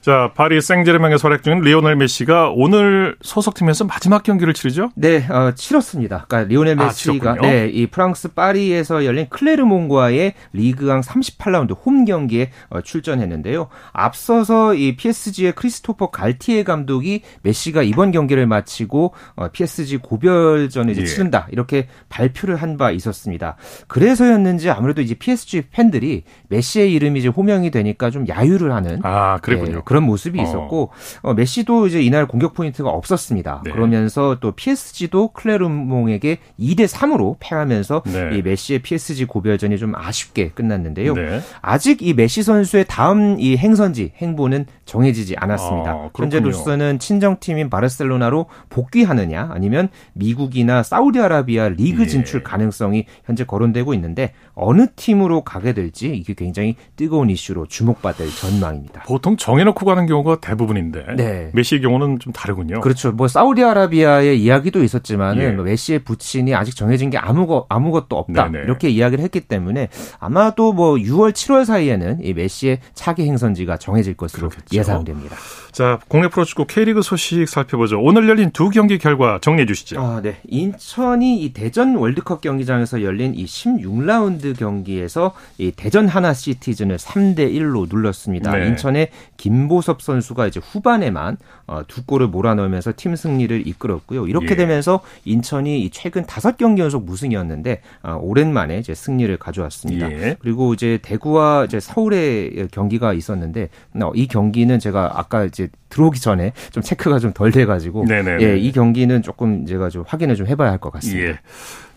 자, 0.00 0.32
파리 0.34 0.62
생제르맹에서 0.62 1.28
활약 1.28 1.42
중인 1.42 1.60
리오넬 1.60 1.94
메시가 1.96 2.52
오늘 2.54 3.16
소속팀에서 3.20 3.84
마지막 3.84 4.22
경기를 4.22 4.54
치르죠? 4.54 4.90
네, 4.94 5.26
어, 5.28 5.52
치렀습니다. 5.54 6.24
그러니까 6.26 6.48
리오넬 6.48 6.80
아, 6.80 6.84
메시가 6.86 7.30
아, 7.32 7.34
네, 7.42 7.68
이 7.68 7.86
프랑스 7.86 8.28
파리에서 8.32 9.04
열린 9.04 9.26
클레르몽과의 9.28 10.32
리그앙 10.54 11.02
38라운드 11.02 11.76
홈 11.84 12.06
경기에 12.06 12.50
어, 12.70 12.80
출전했는데요. 12.80 13.68
앞서서 13.92 14.74
이 14.74 14.96
PSG의 14.96 15.52
크리스토프 15.52 16.10
갈티에 16.10 16.62
감독이 16.64 17.20
메시가 17.42 17.82
이번 17.82 18.10
경기를 18.10 18.46
마치고 18.46 19.12
어, 19.36 19.48
PSG 19.48 19.98
고별전을 19.98 20.92
이제 20.92 21.02
예. 21.02 21.06
치른다 21.06 21.46
이렇게 21.50 21.88
발표를 22.08 22.56
한 22.56 22.70
바 22.80 22.92
있었습니다. 22.92 23.56
그래서였는지 23.88 24.70
아무래도 24.70 25.02
이제 25.02 25.14
PSG 25.14 25.64
팬들이 25.70 26.22
메시의 26.48 26.92
이름이 26.94 27.18
이제 27.18 27.28
호명이 27.28 27.70
되니까 27.72 28.10
좀 28.10 28.26
야유를 28.28 28.72
하는 28.72 29.00
아, 29.02 29.38
그랬군요. 29.42 29.72
네, 29.78 29.80
그런 29.90 30.04
모습이 30.04 30.38
어. 30.38 30.42
있었고 30.44 30.90
어, 31.22 31.34
메시도 31.34 31.88
이제 31.88 32.00
이날 32.00 32.28
공격 32.28 32.54
포인트가 32.54 32.90
없었습니다. 32.90 33.62
네. 33.64 33.72
그러면서 33.72 34.36
또 34.38 34.52
PSG도 34.52 35.32
클레르몽에게 35.32 36.38
2대 36.60 36.86
3으로 36.86 37.34
패하면서 37.40 38.04
네. 38.06 38.36
이 38.36 38.42
메시의 38.42 38.82
PSG 38.82 39.24
고별전이 39.24 39.78
좀 39.78 39.96
아쉽게 39.96 40.50
끝났는데요. 40.50 41.14
네. 41.14 41.40
아직 41.60 42.02
이 42.02 42.14
메시 42.14 42.44
선수의 42.44 42.84
다음 42.86 43.40
이 43.40 43.56
행선지 43.56 44.12
행보는 44.14 44.66
정해지지 44.84 45.34
않았습니다. 45.36 45.90
아, 45.90 46.10
현재로서는 46.16 47.00
친정팀인 47.00 47.68
바르셀로나로 47.68 48.46
복귀하느냐 48.68 49.50
아니면 49.52 49.88
미국이나 50.12 50.84
사우디아라비아 50.84 51.70
리그 51.70 52.02
예. 52.02 52.06
진출 52.06 52.44
가능성이 52.44 53.06
현재 53.24 53.42
거론되고 53.42 53.92
있는데 53.94 54.34
어느 54.60 54.86
팀으로 54.94 55.42
가게 55.42 55.72
될지 55.72 56.14
이게 56.14 56.34
굉장히 56.34 56.76
뜨거운 56.96 57.28
이슈로 57.30 57.66
주목받을 57.66 58.28
전망입니다. 58.30 59.02
보통 59.02 59.36
정해놓고 59.36 59.80
놓고 59.80 59.86
가는 59.86 60.06
경우가 60.06 60.40
대부분인데 60.40 61.16
네. 61.16 61.50
메시의 61.54 61.80
경우는 61.80 62.18
좀 62.18 62.32
다르군요. 62.32 62.80
그렇죠. 62.80 63.12
뭐 63.12 63.26
사우디아라비아의 63.28 64.40
이야기도 64.40 64.84
있었지만은 64.84 65.42
예. 65.42 65.50
뭐 65.50 65.64
메시의 65.64 66.00
부친이 66.00 66.54
아직 66.54 66.76
정해진 66.76 67.10
게 67.10 67.18
아무것 67.18 67.66
아무것도 67.68 68.16
없다 68.16 68.50
네네. 68.50 68.64
이렇게 68.64 68.88
이야기를 68.88 69.24
했기 69.24 69.40
때문에 69.40 69.88
아마도 70.18 70.72
뭐 70.72 70.94
6월 70.94 71.32
7월 71.32 71.64
사이에는 71.64 72.20
이 72.22 72.34
메시의 72.34 72.80
차기 72.94 73.26
행선지가 73.26 73.78
정해질 73.78 74.14
것으로 74.14 74.48
그렇겠죠. 74.50 74.76
예상됩니다. 74.76 75.36
자, 75.72 75.98
국내 76.08 76.28
프로축구 76.28 76.66
K리그 76.66 77.02
소식 77.02 77.48
살펴보죠. 77.48 78.00
오늘 78.00 78.28
열린 78.28 78.50
두 78.50 78.70
경기 78.70 78.98
결과 78.98 79.38
정리해 79.40 79.66
주시죠. 79.66 80.00
아, 80.00 80.20
네. 80.22 80.36
인천이 80.48 81.42
이 81.42 81.52
대전 81.52 81.94
월드컵 81.96 82.40
경기장에서 82.40 83.02
열린 83.02 83.34
이 83.34 83.44
16라운드 83.44 84.58
경기에서 84.58 85.32
이 85.58 85.70
대전 85.70 86.08
하나 86.08 86.32
시티즌을 86.32 86.96
3대 86.96 87.52
1로 87.54 87.88
눌렀습니다. 87.88 88.56
네. 88.56 88.68
인천의 88.68 89.10
김보섭 89.36 90.02
선수가 90.02 90.48
이제 90.48 90.60
후반에만 90.62 91.36
어, 91.66 91.82
두 91.86 92.04
골을 92.04 92.28
몰아넣으면서 92.28 92.92
팀 92.96 93.14
승리를 93.14 93.66
이끌었고요. 93.66 94.26
이렇게 94.26 94.50
예. 94.50 94.56
되면서 94.56 95.00
인천이 95.24 95.88
최근 95.90 96.26
다섯 96.26 96.56
경기 96.56 96.82
연속 96.82 97.04
무승이었는데 97.04 97.82
어, 98.02 98.18
오랜만에 98.20 98.78
이제 98.78 98.94
승리를 98.94 99.36
가져왔습니다. 99.36 100.10
예. 100.10 100.36
그리고 100.40 100.74
이제 100.74 100.98
대구와 101.02 101.66
이제 101.66 101.78
서울의 101.78 102.68
경기가 102.72 103.12
있었는데 103.12 103.68
어, 104.00 104.10
이 104.14 104.26
경기는 104.26 104.78
제가 104.78 105.12
아까 105.14 105.44
이제 105.44 105.59
들어오기 105.88 106.20
전에 106.20 106.52
좀 106.70 106.82
체크가 106.82 107.18
좀 107.18 107.32
덜 107.32 107.50
돼가지고 107.52 108.04
예, 108.42 108.56
이 108.58 108.72
경기는 108.72 109.22
조금 109.22 109.66
제가 109.66 109.88
좀 109.90 110.04
확인을 110.06 110.34
좀 110.36 110.46
해봐야 110.46 110.70
할 110.70 110.78
것 110.78 110.90
같습니다. 110.92 111.30
예. 111.32 111.38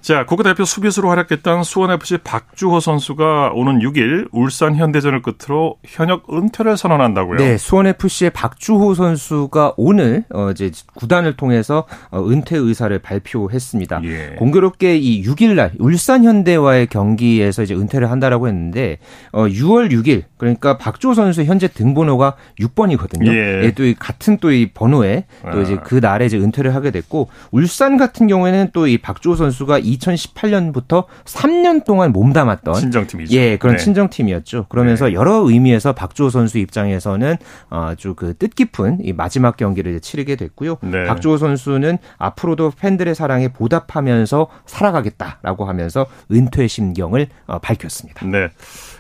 자, 0.04 0.26
국가대표 0.26 0.66
수비수로 0.66 1.10
활약했던 1.10 1.64
수원FC 1.64 2.18
박주호 2.26 2.82
선수가 2.82 3.52
오는 3.54 3.80
6일 3.80 4.28
울산 4.34 4.76
현대전을 4.76 5.22
끝으로 5.22 5.78
현역 5.86 6.26
은퇴를 6.30 6.76
선언한다고요? 6.76 7.38
네, 7.38 7.58
수원FC의 7.58 8.32
박주호 8.32 8.96
선수가 8.96 9.76
오늘 9.78 10.26
어 10.34 10.52
이제 10.52 10.72
구단을 10.96 11.38
통해서 11.38 11.86
어 12.12 12.22
은퇴 12.22 12.58
의사를 12.58 13.00
발표했습니다. 13.00 14.02
예. 14.04 14.36
공교롭게 14.38 14.98
이 14.98 15.24
6일 15.24 15.56
날 15.56 15.72
울산 15.80 16.26
현대와의 16.26 16.88
경기에서 16.88 17.64
이제 17.64 17.74
은퇴를 17.74 18.12
한다라고 18.12 18.50
했는데 18.50 18.98
어 19.32 19.46
6월 19.46 19.90
6일 19.90 20.24
그러니까 20.36 20.78
박주호 20.78 21.14
선수 21.14 21.44
현재 21.46 21.70
등번호가 21.70 22.36
6번이거든요. 22.60 23.28
예. 23.34 23.64
예 23.64 23.72
또이 23.72 23.96
같은 23.98 24.38
또 24.40 24.52
이 24.52 24.70
번호에 24.74 25.24
또 25.54 25.62
이제 25.62 25.76
아. 25.76 25.82
그 25.82 25.96
날에 25.96 26.26
이제 26.26 26.38
은퇴를 26.38 26.76
하게 26.76 26.92
됐고 26.92 27.30
울산 27.52 27.96
같은 27.96 28.28
경우에는 28.28 28.72
또 28.74 28.86
이 28.86 28.98
박주호 28.98 29.36
선수가 29.38 29.80
2018년부터 29.98 31.06
3년 31.26 31.86
동안 31.86 32.12
몸담았던 32.12 32.76
친정팀이죠. 32.76 33.36
예, 33.36 33.58
그런 33.58 33.78
네. 33.78 33.84
친정팀이었죠. 33.84 34.68
그러면서 34.70 35.08
네. 35.08 35.14
여러 35.14 35.36
의미에서 35.48 35.94
박주호 35.94 36.30
선수 36.30 36.58
입장에서는 36.58 37.38
아주 37.70 38.14
그 38.16 38.36
뜻깊은 38.38 39.00
이 39.04 39.14
마지막 39.14 39.58
경기를 39.58 40.00
치르게 40.00 40.36
됐고요. 40.36 40.78
네. 40.82 41.06
박주호 41.06 41.38
선수는 41.38 41.98
앞으로도 42.18 42.72
팬들의 42.80 43.14
사랑에 43.16 43.50
보답하면서 43.50 44.48
살아가겠다라고 44.66 45.66
하면서 45.66 46.06
은퇴 46.32 46.68
심경을 46.68 47.28
어, 47.48 47.60
밝혔습니다. 47.60 48.26
네. 48.26 48.50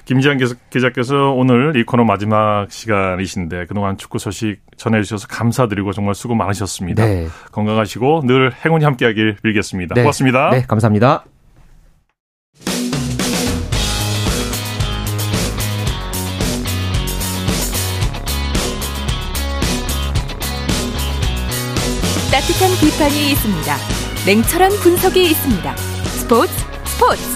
김지한 0.05 0.38
기자께서 0.69 1.31
오늘 1.31 1.77
이 1.77 1.83
코너 1.83 2.03
마지막 2.03 2.67
시간이신데 2.69 3.67
그동안 3.67 3.98
축구 3.98 4.19
소식 4.19 4.60
전해주셔서 4.75 5.27
감사드리고 5.27 5.93
정말 5.93 6.13
수고 6.13 6.36
많으셨습니다. 6.36 7.05
네. 7.05 7.27
건강하시고 7.51 8.24
늘 8.25 8.51
행운이 8.53 8.83
함께하길 8.83 9.38
빌겠습니다. 9.41 9.95
네. 9.95 10.01
고맙습니다. 10.01 10.50
네, 10.50 10.63
감사합니다. 10.67 11.24
따뜻한 22.29 22.72
비판이 22.81 23.31
있습니다. 23.31 23.75
냉철한 24.25 24.72
분석이 24.81 25.24
있습니다. 25.24 25.75
스포츠 25.77 26.51
스포츠 26.86 27.32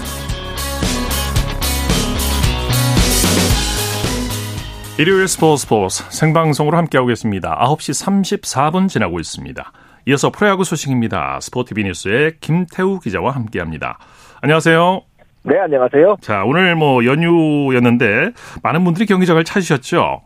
일요일 4.99 5.27
스포츠 5.27 5.61
스포츠 5.61 6.03
생방송으로 6.09 6.75
함께하고 6.75 7.07
계십니다. 7.09 7.55
9시 7.61 8.41
34분 8.41 8.89
지나고 8.89 9.19
있습니다. 9.19 9.71
이어서 10.07 10.31
프로야구 10.31 10.63
소식입니다. 10.63 11.37
스포티비 11.39 11.83
뉴스의 11.83 12.37
김태우 12.39 12.99
기자와 12.99 13.29
함께합니다. 13.31 13.99
안녕하세요. 14.41 15.01
네, 15.43 15.59
안녕하세요. 15.59 16.17
자, 16.21 16.43
오늘 16.45 16.75
뭐 16.75 17.05
연휴였는데 17.05 18.31
많은 18.63 18.83
분들이 18.83 19.05
경기장을 19.05 19.43
찾으셨죠? 19.43 20.23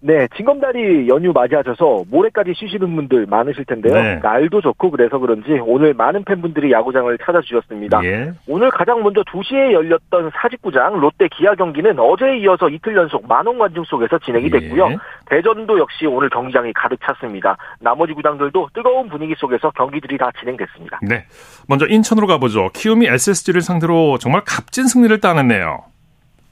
네, 0.00 0.28
징검다리 0.36 1.08
연휴 1.08 1.32
맞이하셔서 1.32 2.04
모레까지 2.10 2.52
쉬시는 2.54 2.94
분들 2.94 3.26
많으실 3.26 3.64
텐데요. 3.64 3.94
네. 3.94 4.20
날도 4.22 4.60
좋고 4.60 4.90
그래서 4.90 5.18
그런지 5.18 5.52
오늘 5.64 5.94
많은 5.94 6.24
팬분들이 6.24 6.70
야구장을 6.70 7.16
찾아주셨습니다. 7.18 8.04
예. 8.04 8.32
오늘 8.46 8.70
가장 8.70 9.02
먼저 9.02 9.22
2시에 9.22 9.72
열렸던 9.72 10.30
사직구장 10.34 11.00
롯데 11.00 11.28
기아 11.28 11.54
경기는 11.54 11.98
어제에 11.98 12.38
이어서 12.38 12.68
이틀 12.68 12.94
연속 12.96 13.26
만원 13.26 13.58
관중 13.58 13.84
속에서 13.84 14.18
진행이 14.18 14.50
됐고요. 14.50 14.90
예. 14.90 14.96
대전도 15.30 15.78
역시 15.78 16.06
오늘 16.06 16.28
경기장이 16.28 16.72
가득 16.74 16.98
찼습니다. 17.00 17.56
나머지 17.80 18.12
구장들도 18.12 18.68
뜨거운 18.74 19.08
분위기 19.08 19.34
속에서 19.36 19.70
경기들이 19.70 20.18
다 20.18 20.30
진행됐습니다. 20.38 21.00
네. 21.02 21.24
먼저 21.68 21.86
인천으로 21.86 22.26
가보죠. 22.26 22.68
키움이 22.74 23.06
SSG를 23.06 23.62
상대로 23.62 24.18
정말 24.18 24.42
값진 24.44 24.86
승리를 24.86 25.18
따냈네요. 25.20 25.95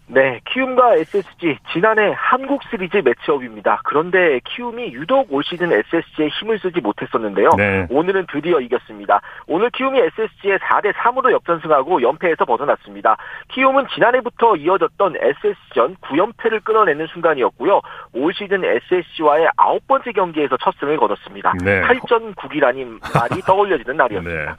네, 0.06 0.40
키움과 0.50 0.96
SSG 0.96 1.58
지난해 1.72 2.12
한국 2.14 2.62
시리즈 2.70 2.98
매치업입니다. 2.98 3.80
그런데 3.84 4.38
키움이 4.44 4.92
유독 4.92 5.32
올 5.32 5.42
시즌 5.44 5.72
SSG에 5.72 6.28
힘을 6.28 6.58
쓰지 6.58 6.80
못했었는데요. 6.80 7.50
네. 7.56 7.86
오늘은 7.88 8.26
드디어 8.30 8.60
이겼습니다. 8.60 9.22
오늘 9.46 9.70
키움이 9.70 9.98
SSG에 9.98 10.58
4대 10.58 10.92
3으로 10.92 11.32
역전승하고 11.32 12.02
연패에서 12.02 12.44
벗어났습니다. 12.44 13.16
키움은 13.48 13.86
지난해부터 13.94 14.56
이어졌던 14.56 15.14
SSG전 15.16 15.96
9연패를 16.02 16.62
끊어내는 16.64 17.06
순간이었고요. 17.06 17.80
올 18.12 18.34
시즌 18.34 18.62
SSG와의 18.62 19.48
아홉 19.56 19.86
번째 19.86 20.12
경기에서 20.12 20.58
첫 20.62 20.74
승을 20.80 20.98
거뒀습니다. 20.98 21.54
네. 21.64 21.80
8전 21.80 22.34
9기라는 22.34 23.00
말이 23.18 23.40
떠올려지는 23.46 23.96
날이었습니다. 23.96 24.44
네. 24.44 24.56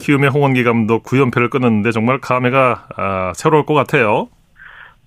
키움의 0.00 0.30
홍원기 0.30 0.64
감독 0.64 1.04
9연패를 1.04 1.50
끊었는데 1.50 1.92
정말 1.92 2.18
감회가 2.18 2.88
아, 2.96 3.32
새로울 3.36 3.64
것 3.64 3.74
같아요. 3.74 4.28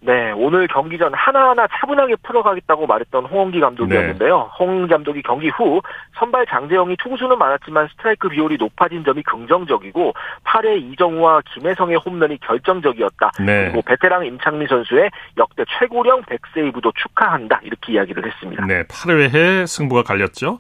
네, 0.05 0.31
오늘 0.33 0.67
경기 0.67 0.97
전 0.99 1.13
하나하나 1.13 1.67
차분하게 1.67 2.17
풀어가겠다고 2.17 2.85
말했던 2.85 3.25
홍원기 3.25 3.59
감독이었는데요. 3.59 4.37
네. 4.37 4.49
홍 4.59 4.87
감독이 4.87 5.23
경기 5.23 5.49
후 5.49 5.81
선발 6.19 6.45
장재영이 6.47 6.95
투구수는 6.97 7.37
많았지만 7.39 7.87
스트라이크 7.91 8.29
비율이 8.29 8.57
높아진 8.57 9.03
점이 9.03 9.23
긍정적이고 9.23 10.13
8회 10.43 10.79
이정우와 10.93 11.41
김혜성의 11.53 11.97
홈런이 11.97 12.39
결정적이었다. 12.39 13.31
네. 13.39 13.65
그리고 13.65 13.81
베테랑 13.81 14.25
임창민 14.25 14.67
선수의 14.67 15.09
역대 15.37 15.63
최고령 15.79 16.21
100세이브도 16.23 16.93
축하한다. 16.95 17.61
이렇게 17.63 17.93
이야기를 17.93 18.25
했습니다. 18.27 18.65
네. 18.67 18.83
8회에 18.83 19.65
승부가 19.65 20.03
갈렸죠. 20.03 20.59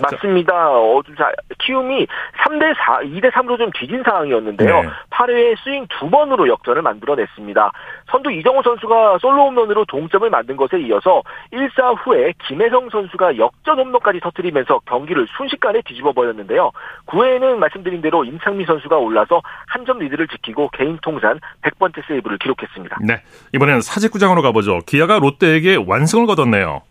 맞습니다. 0.00 0.70
어, 0.70 1.02
자, 1.18 1.30
키움이 1.58 2.06
3대 2.44 2.74
4, 2.76 3.00
2대 3.00 3.30
3으로 3.30 3.58
좀 3.58 3.70
뒤진 3.74 4.02
상황이었는데요. 4.02 4.82
네. 4.82 4.88
8회에 5.10 5.56
스윙 5.62 5.86
두 5.88 6.08
번으로 6.08 6.48
역전을 6.48 6.82
만들어냈습니다. 6.82 7.72
선두 8.10 8.30
이정우 8.30 8.62
선수 8.62 8.71
가 8.76 9.18
솔로 9.18 9.46
홈런으로 9.46 9.84
동점을 9.86 10.28
만든 10.30 10.56
것에 10.56 10.80
이어서 10.80 11.22
1사 11.52 11.94
후에 12.04 12.32
김혜성 12.46 12.90
선수가 12.90 13.36
역전 13.38 13.78
홈런까지 13.78 14.20
터뜨리면서 14.20 14.80
경기를 14.86 15.26
순식간에 15.36 15.82
뒤집어 15.84 16.12
버렸는데요. 16.12 16.70
9회에는 17.06 17.56
말씀드린 17.56 18.00
대로 18.02 18.24
임창민 18.24 18.66
선수가 18.66 18.96
올라서 18.96 19.42
한 19.68 19.82
점 19.84 19.98
리드를 19.98 20.28
지키고 20.28 20.70
개인 20.72 20.96
통산 21.02 21.40
100번째 21.62 22.06
세이브를 22.06 22.38
기록했습니다. 22.38 22.98
네. 23.02 23.20
이번에는 23.52 23.80
사직구장으로 23.80 24.42
가보죠. 24.42 24.78
기아가 24.86 25.18
롯데에게 25.18 25.76
완승을 25.86 26.26
거뒀네요. 26.26 26.82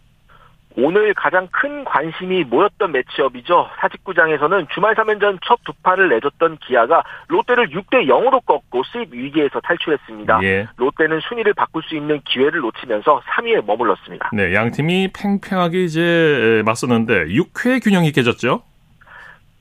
오늘 0.78 1.14
가장 1.14 1.48
큰 1.52 1.84
관심이 1.84 2.44
모였던 2.46 2.92
매치업이죠. 2.94 3.70
사직구장에서는 3.80 4.68
주말 4.74 4.96
3연전 4.96 5.40
첫 5.46 5.60
두 5.64 5.74
판을 5.84 6.10
내줬던 6.10 6.58
기아가 6.66 7.04
롯데를 7.28 7.70
6대 7.70 8.08
0으로 8.08 8.44
꺾고 8.46 8.82
수입 8.84 9.14
위기에서 9.14 9.60
탈출했습니다. 9.60 10.40
예. 10.44 10.68
롯데는 10.78 11.20
순위를 11.28 11.54
바꿀 11.54 11.84
수 11.84 11.96
있는 11.96 12.20
기회를 12.26 12.62
놓치면서 12.62 13.22
3위에 13.22 13.66
머물렀습니다. 13.66 14.32
네. 14.34 14.54
양 14.56 14.72
팀이 14.72 15.10
팽팽하게 15.14 15.84
이제 15.84 16.62
맞섰는데 16.66 17.26
6회 17.26 17.84
균형이 17.84 18.12
깨졌죠. 18.12 18.64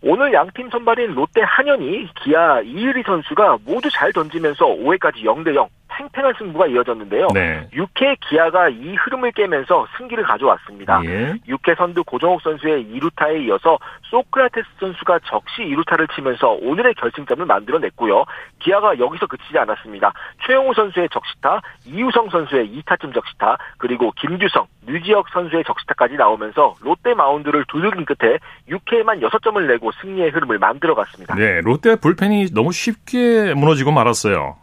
오늘 0.03 0.33
양팀 0.33 0.71
선발인 0.71 1.13
롯데 1.15 1.43
한현희, 1.43 2.09
기아 2.25 2.61
이유리 2.63 3.03
선수가 3.03 3.59
모두 3.67 3.91
잘 3.91 4.11
던지면서 4.15 4.65
5회까지 4.65 5.25
0대 5.25 5.55
0 5.55 5.69
팽팽한 5.91 6.35
승부가 6.39 6.67
이어졌는데요. 6.69 7.29
네. 7.35 7.69
6회 7.73 8.17
기아가 8.21 8.69
이 8.69 8.95
흐름을 8.95 9.33
깨면서 9.33 9.87
승기를 9.99 10.25
가져왔습니다. 10.25 11.03
예. 11.05 11.35
6회 11.49 11.77
선두 11.77 12.05
고정욱 12.05 12.41
선수의 12.43 12.87
2루타에 12.87 13.47
이어서 13.47 13.79
소크라테스 14.11 14.67
선수가 14.79 15.21
적시 15.27 15.63
2루타를 15.63 16.13
치면서 16.15 16.51
오늘의 16.63 16.95
결승점을 16.95 17.45
만들어냈고요. 17.45 18.25
기아가 18.61 18.99
여기서 18.99 19.27
그치지 19.27 19.59
않았습니다. 19.59 20.13
최영우 20.47 20.75
선수의 20.75 21.09
적시타, 21.11 21.61
이우성 21.87 22.31
선수의 22.31 22.71
2타점 22.79 23.13
적시타, 23.15 23.59
그리고 23.79 24.13
김규성, 24.13 24.67
류지혁 24.87 25.29
선수의 25.31 25.65
적시타까지 25.65 26.15
나오면서 26.15 26.75
롯데 26.83 27.15
마운드를 27.15 27.65
두들긴 27.69 28.05
끝에 28.05 28.39
6회에만 28.69 29.23
6점을 29.23 29.67
내고 29.67 29.91
승리의 30.01 30.31
흐름을 30.31 30.59
만들어갔습니다. 30.59 31.35
네. 31.35 31.61
롯데 31.63 31.97
불펜이 31.97 32.53
너무 32.55 32.73
쉽게 32.73 33.55
무너지고 33.55 33.93
말았어요. 33.93 34.57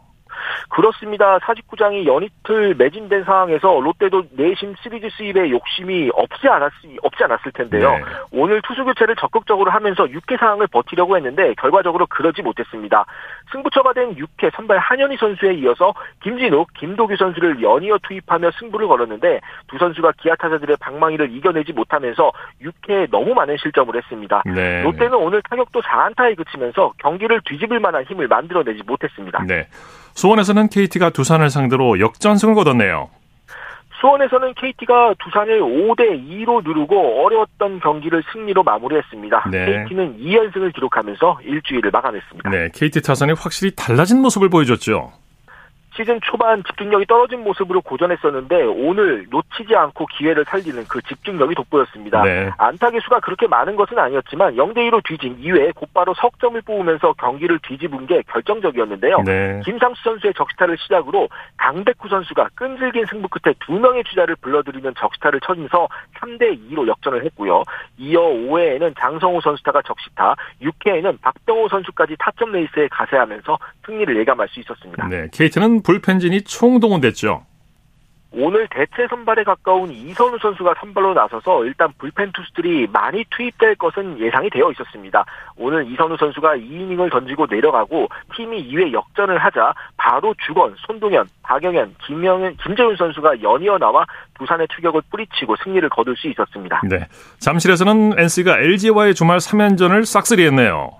그렇습니다. 0.68 1.38
사직구장이 1.40 2.06
연이틀 2.06 2.74
매진된 2.74 3.24
상황에서 3.24 3.80
롯데도 3.80 4.24
내심 4.32 4.74
시리즈 4.82 5.08
수입에 5.10 5.50
욕심이 5.50 6.10
없지 6.14 6.48
않았, 6.48 6.72
없지 7.02 7.24
않았을 7.24 7.52
텐데요. 7.52 7.92
네. 7.92 8.04
오늘 8.32 8.62
투수 8.62 8.84
교체를 8.84 9.16
적극적으로 9.16 9.70
하면서 9.70 10.04
6회 10.04 10.38
상황을 10.38 10.66
버티려고 10.68 11.16
했는데 11.16 11.54
결과적으로 11.54 12.06
그러지 12.06 12.42
못했습니다. 12.42 13.04
승부처가 13.52 13.92
된 13.92 14.14
6회 14.14 14.54
선발 14.54 14.78
한현희 14.78 15.16
선수에 15.16 15.54
이어서 15.54 15.94
김진욱, 16.22 16.68
김도규 16.74 17.16
선수를 17.16 17.62
연이어 17.62 17.98
투입하며 18.02 18.50
승부를 18.58 18.86
걸었는데 18.88 19.40
두 19.68 19.78
선수가 19.78 20.12
기아 20.18 20.34
타자들의 20.36 20.76
방망이를 20.80 21.34
이겨내지 21.34 21.72
못하면서 21.72 22.30
6회에 22.62 23.10
너무 23.10 23.34
많은 23.34 23.56
실점을 23.58 23.94
했습니다. 23.94 24.42
네. 24.46 24.82
롯데는 24.82 25.14
오늘 25.14 25.42
타격도 25.42 25.80
4안타에 25.82 26.36
그치면서 26.36 26.92
경기를 26.98 27.40
뒤집을 27.44 27.80
만한 27.80 28.04
힘을 28.04 28.28
만들어내지 28.28 28.82
못했습니다. 28.86 29.44
네. 29.46 29.66
수원에서는 30.18 30.68
KT가 30.68 31.10
두산을 31.10 31.48
상대로 31.48 32.00
역전승을 32.00 32.56
거뒀네요. 32.56 33.08
수원에서는 34.00 34.54
KT가 34.54 35.14
두산을 35.22 35.60
5대 35.60 36.20
2로 36.28 36.64
누르고 36.64 37.24
어려웠던 37.24 37.78
경기를 37.78 38.24
승리로 38.32 38.64
마무리했습니다. 38.64 39.50
네. 39.50 39.84
KT는 39.84 40.18
2연승을 40.18 40.74
기록하면서 40.74 41.38
일주일을 41.44 41.92
마감했습니다. 41.92 42.50
네. 42.50 42.68
KT 42.74 43.02
타선이 43.02 43.32
확실히 43.32 43.74
달라진 43.76 44.20
모습을 44.20 44.48
보여줬죠. 44.48 45.12
시즌 45.98 46.20
초반 46.22 46.62
집중력이 46.62 47.06
떨어진 47.06 47.42
모습으로 47.42 47.80
고전했었는데 47.80 48.62
오늘 48.62 49.26
놓치지 49.30 49.74
않고 49.74 50.06
기회를 50.06 50.44
살리는 50.44 50.84
그 50.88 51.02
집중력이 51.02 51.56
돋보였습니다. 51.56 52.22
네. 52.22 52.50
안타 52.56 52.90
개수가 52.90 53.18
그렇게 53.20 53.48
많은 53.48 53.74
것은 53.74 53.98
아니었지만 53.98 54.54
0대 54.54 54.76
2로 54.88 55.02
뒤진 55.04 55.36
이후에 55.40 55.72
곧바로 55.74 56.14
석점을 56.14 56.60
뽑으면서 56.62 57.14
경기를 57.14 57.58
뒤집은 57.66 58.06
게 58.06 58.22
결정적이었는데요. 58.28 59.22
네. 59.24 59.60
김상수 59.64 60.00
선수의 60.04 60.34
적시타를 60.34 60.78
시작으로 60.78 61.28
강백후 61.56 62.08
선수가 62.08 62.50
끈질긴 62.54 63.06
승부 63.06 63.28
끝에 63.28 63.52
두 63.58 63.72
명의 63.72 64.04
주자를 64.04 64.36
불러들이는 64.36 64.94
적시타를 64.96 65.40
쳐면서 65.40 65.88
3대 66.20 66.70
2로 66.70 66.86
역전을 66.86 67.24
했고요. 67.24 67.64
이어 67.96 68.20
5회에는 68.20 68.94
장성호 68.98 69.40
선수타가 69.40 69.82
적시타, 69.82 70.36
6회에는 70.62 71.20
박병호 71.20 71.68
선수까지 71.68 72.14
타점 72.20 72.52
레이스에 72.52 72.86
가세하면서 72.88 73.58
승리를 73.84 74.16
예감할 74.18 74.46
수 74.48 74.60
있었습니다. 74.60 75.08
네. 75.08 75.26
KT는 75.32 75.82
불펜진이 75.88 76.42
총동원됐죠. 76.42 77.46
오늘 78.30 78.68
대체 78.68 79.06
선발에 79.08 79.42
가까운 79.42 79.90
이선우 79.90 80.36
선수가 80.38 80.74
선발로 80.80 81.14
나서서 81.14 81.64
일단 81.64 81.90
불펜 81.96 82.30
투수들이 82.32 82.88
많이 82.92 83.24
투입될 83.30 83.76
것은 83.76 84.20
예상이 84.20 84.50
되어 84.50 84.70
있었습니다. 84.72 85.24
오늘 85.56 85.90
이선우 85.90 86.18
선수가 86.18 86.56
2이닝을 86.56 87.10
던지고 87.10 87.46
내려가고 87.46 88.06
팀이 88.36 88.70
2회 88.70 88.92
역전을 88.92 89.38
하자 89.38 89.72
바로 89.96 90.34
주건, 90.46 90.74
손동현, 90.86 91.26
박영현, 91.42 91.94
김영현, 92.04 92.58
김재훈 92.62 92.94
선수가 92.96 93.40
연이어 93.40 93.78
나와 93.78 94.04
두산의 94.38 94.68
추격을 94.76 95.00
뿌리치고 95.10 95.56
승리를 95.64 95.88
거둘 95.88 96.14
수 96.18 96.28
있었습니다. 96.28 96.82
네. 96.84 97.06
잠실에서는 97.38 98.18
NC가 98.18 98.58
LG와의 98.58 99.14
주말 99.14 99.38
3연전을 99.38 100.04
싹쓸이했네요. 100.04 100.90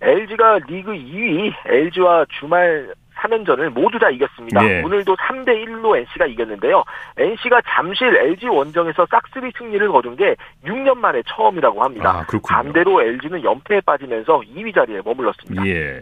LG가 0.00 0.60
리그 0.66 0.92
2위 0.92 1.52
LG와 1.66 2.24
주말 2.40 2.94
3연전을 3.18 3.70
모두 3.70 3.98
다 3.98 4.10
이겼습니다. 4.10 4.62
네. 4.62 4.82
오늘도 4.82 5.16
3대 5.16 5.48
1로 5.66 5.96
NC가 5.96 6.26
이겼는데요. 6.26 6.84
NC가 7.16 7.60
잠실 7.68 8.14
LG 8.16 8.46
원정에서 8.46 9.06
싹쓸이 9.10 9.52
승리를 9.58 9.88
거둔 9.90 10.16
게 10.16 10.36
6년 10.64 10.96
만에 10.98 11.22
처음이라고 11.28 11.82
합니다. 11.82 12.10
아, 12.10 12.26
그렇군요. 12.26 12.56
반대로 12.56 13.02
LG는 13.02 13.42
연패에 13.42 13.80
빠지면서 13.82 14.42
2위 14.56 14.74
자리에 14.74 15.00
머물렀습니다. 15.04 15.66
예. 15.66 16.00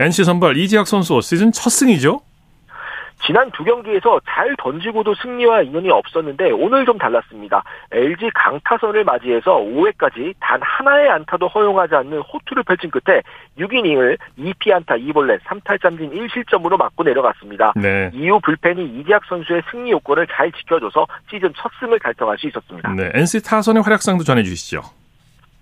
NC 0.00 0.24
선발 0.24 0.56
이지학 0.56 0.86
선수 0.86 1.20
시즌 1.20 1.52
첫 1.52 1.70
승이죠? 1.70 2.20
지난 3.26 3.50
두 3.52 3.64
경기에서 3.64 4.20
잘 4.26 4.54
던지고도 4.58 5.14
승리와 5.14 5.62
인연이 5.62 5.90
없었는데 5.90 6.50
오늘 6.52 6.84
좀 6.84 6.98
달랐습니다. 6.98 7.62
LG 7.90 8.30
강타선을 8.34 9.04
맞이해서 9.04 9.58
5회까지 9.58 10.34
단 10.40 10.60
하나의 10.62 11.08
안타도 11.08 11.48
허용하지 11.48 11.94
않는 11.94 12.20
호투를 12.20 12.62
펼친 12.64 12.90
끝에 12.90 13.22
6이닝을 13.58 14.18
2피 14.38 14.72
안타 14.72 14.96
2볼넷 14.96 15.40
3탈삼진 15.40 16.12
1실점으로 16.12 16.76
맞고 16.76 17.02
내려갔습니다. 17.04 17.72
네. 17.76 18.10
이후 18.12 18.40
불펜이 18.40 19.00
이지학 19.00 19.24
선수의 19.26 19.62
승리 19.70 19.90
요건을 19.92 20.26
잘 20.30 20.52
지켜줘서 20.52 21.06
시즌 21.30 21.52
첫 21.56 21.70
승을 21.80 21.98
달성할 21.98 22.38
수 22.38 22.46
있었습니다. 22.48 22.92
네, 22.94 23.10
NC 23.14 23.42
타선의 23.42 23.82
활약상도 23.82 24.24
전해주시죠. 24.24 24.82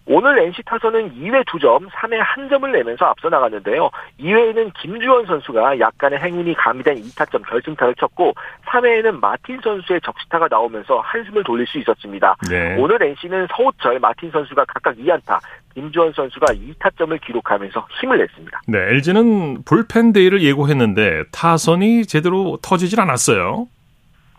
오늘 0.04 0.38
NC 0.38 0.62
타선은 0.64 1.14
2회 1.14 1.44
2점, 1.44 1.88
3회 1.88 2.20
1점을 2.20 2.70
내면서 2.70 3.06
앞서 3.06 3.28
나갔는데요. 3.28 3.90
2회에는 4.20 4.72
김주원 4.80 5.26
선수가 5.26 5.78
약간의 5.78 6.18
행운이 6.18 6.54
가미된 6.54 6.96
2타점 6.96 7.48
결승타를 7.48 7.94
쳤고 7.94 8.34
3회에는 8.66 9.20
마틴 9.20 9.60
선수의 9.62 10.00
적시타가 10.04 10.48
나오면서 10.50 10.98
한숨을 11.00 11.44
돌릴 11.44 11.66
수 11.66 11.78
있었습니다. 11.78 12.36
네. 12.50 12.76
오늘 12.78 13.02
NC는 13.02 13.46
서우철, 13.54 14.00
마틴 14.00 14.30
선수가 14.30 14.64
각각 14.64 14.96
2안타, 14.96 15.38
김주원 15.74 16.12
선수가 16.12 16.46
2타점을 16.46 17.20
기록하면서 17.24 17.86
힘을 18.00 18.18
냈습니다. 18.18 18.60
네, 18.68 18.78
LG는 18.78 19.62
불펜 19.64 20.12
데이를 20.12 20.42
예고했는데 20.42 21.24
타선이 21.32 22.06
제대로 22.06 22.58
터지질 22.60 23.00
않았어요. 23.00 23.68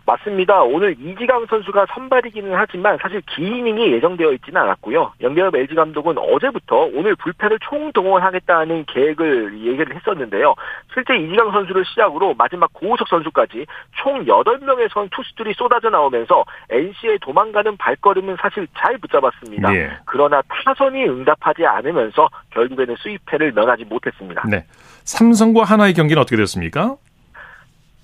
맞습니다. 0.06 0.62
오늘 0.62 0.96
이지강 1.00 1.46
선수가 1.46 1.86
선발이기는 1.94 2.52
하지만 2.54 2.98
사실 3.00 3.22
기이닝이 3.22 3.92
예정되어 3.92 4.32
있지는 4.32 4.60
않았고요. 4.62 5.12
연결 5.22 5.54
LG 5.54 5.74
감독은 5.74 6.18
어제부터 6.18 6.90
오늘 6.94 7.14
불펜을 7.16 7.58
총동원하겠다는 7.60 8.84
계획을 8.86 9.60
얘기를 9.64 9.94
했었는데요. 9.96 10.54
실제 10.92 11.16
이지강 11.16 11.52
선수를 11.52 11.84
시작으로 11.86 12.34
마지막 12.34 12.72
고우석 12.72 13.08
선수까지 13.08 13.66
총 13.96 14.24
8명의 14.26 14.92
선 14.92 15.08
투수들이 15.10 15.54
쏟아져 15.54 15.88
나오면서 15.90 16.44
NC의 16.70 17.18
도망가는 17.20 17.76
발걸음은 17.76 18.36
사실 18.40 18.66
잘 18.78 18.98
붙잡았습니다. 18.98 19.70
네. 19.70 19.90
그러나 20.04 20.42
타선이 20.48 21.04
응답하지 21.04 21.64
않으면서 21.64 22.28
결국에는 22.50 22.94
수입패를 22.98 23.52
면하지 23.52 23.84
못했습니다. 23.84 24.44
네. 24.48 24.64
삼성과 25.04 25.64
하나의 25.64 25.94
경기는 25.94 26.20
어떻게 26.20 26.36
됐습니까? 26.36 26.96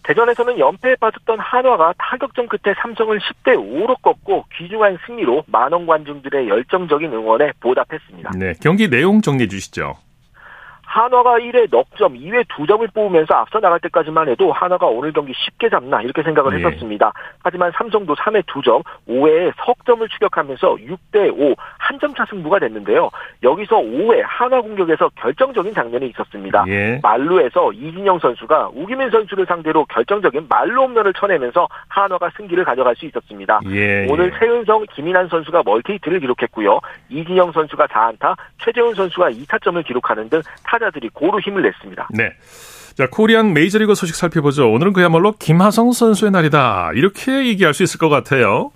대전에서는 0.02 0.58
연패에 0.58 0.96
빠졌던 0.96 1.38
한화가 1.38 1.94
타격전 1.98 2.48
끝에 2.48 2.74
삼성을 2.82 3.18
10대 3.18 3.54
5로 3.56 4.00
꺾고 4.02 4.44
귀중한 4.56 4.98
승리로 5.06 5.44
만원 5.46 5.86
관중들의 5.86 6.48
열정적인 6.48 7.12
응원에 7.12 7.52
보답했습니다. 7.60 8.30
네, 8.36 8.54
경기 8.60 8.88
내용 8.88 9.20
정리해 9.20 9.48
주시죠. 9.48 9.96
한화가 10.94 11.38
1회 11.38 11.70
넉 11.70 11.86
점, 11.96 12.14
2회 12.14 12.44
2점을 12.48 12.92
뽑으면서 12.92 13.34
앞서 13.34 13.60
나갈 13.60 13.78
때까지만 13.78 14.28
해도 14.28 14.50
한화가 14.50 14.86
오늘 14.86 15.12
경기 15.12 15.32
쉽게 15.36 15.68
잡나 15.68 16.02
이렇게 16.02 16.20
생각을 16.24 16.50
네. 16.50 16.58
했었습니다. 16.66 17.12
하지만 17.44 17.70
삼성도 17.76 18.16
3회 18.16 18.42
2점, 18.44 18.82
5회에 19.08 19.52
석점을 19.64 20.08
추격하면서 20.08 20.76
6대 21.12 21.30
5 21.38 21.54
한 21.78 22.00
점 22.00 22.10
차 22.16 22.24
승부가 22.24 22.58
됐는데요. 22.58 23.10
여기서 23.42 23.76
5회 23.76 24.22
한화 24.26 24.60
공격에서 24.62 25.10
결정적인 25.14 25.74
장면이 25.74 26.08
있었습니다. 26.08 26.64
예. 26.66 26.98
말루에서 27.02 27.72
이진영 27.72 28.18
선수가 28.18 28.70
우기민 28.74 29.10
선수를 29.10 29.46
상대로 29.46 29.84
결정적인 29.84 30.46
말루 30.48 30.82
홈런을 30.82 31.12
쳐내면서 31.12 31.68
한화가 31.88 32.30
승기를 32.36 32.64
가져갈 32.64 32.96
수 32.96 33.06
있었습니다. 33.06 33.60
예. 33.70 34.08
오늘 34.10 34.32
최은성, 34.38 34.86
김인환 34.94 35.28
선수가 35.28 35.62
멀티히트를 35.64 36.18
기록했고요. 36.20 36.80
이진영 37.10 37.52
선수가 37.52 37.86
4안타, 37.86 38.34
최재훈 38.58 38.94
선수가 38.94 39.30
2타점을 39.30 39.86
기록하는 39.86 40.28
등 40.28 40.40
타. 40.64 40.79
타자들이 40.80 41.10
고루 41.10 41.38
힘을 41.40 41.62
냈습니다. 41.62 42.08
네. 42.14 42.32
자, 42.94 43.06
코리안 43.10 43.52
메이저리그 43.52 43.94
소식 43.94 44.16
살펴보죠. 44.16 44.72
오늘은 44.72 44.92
그야말로 44.92 45.32
김하성 45.32 45.92
선수의 45.92 46.32
날이다. 46.32 46.92
이렇게 46.94 47.46
얘기할 47.46 47.74
수 47.74 47.82
있을 47.82 47.98
것 47.98 48.08
같아요. 48.08 48.72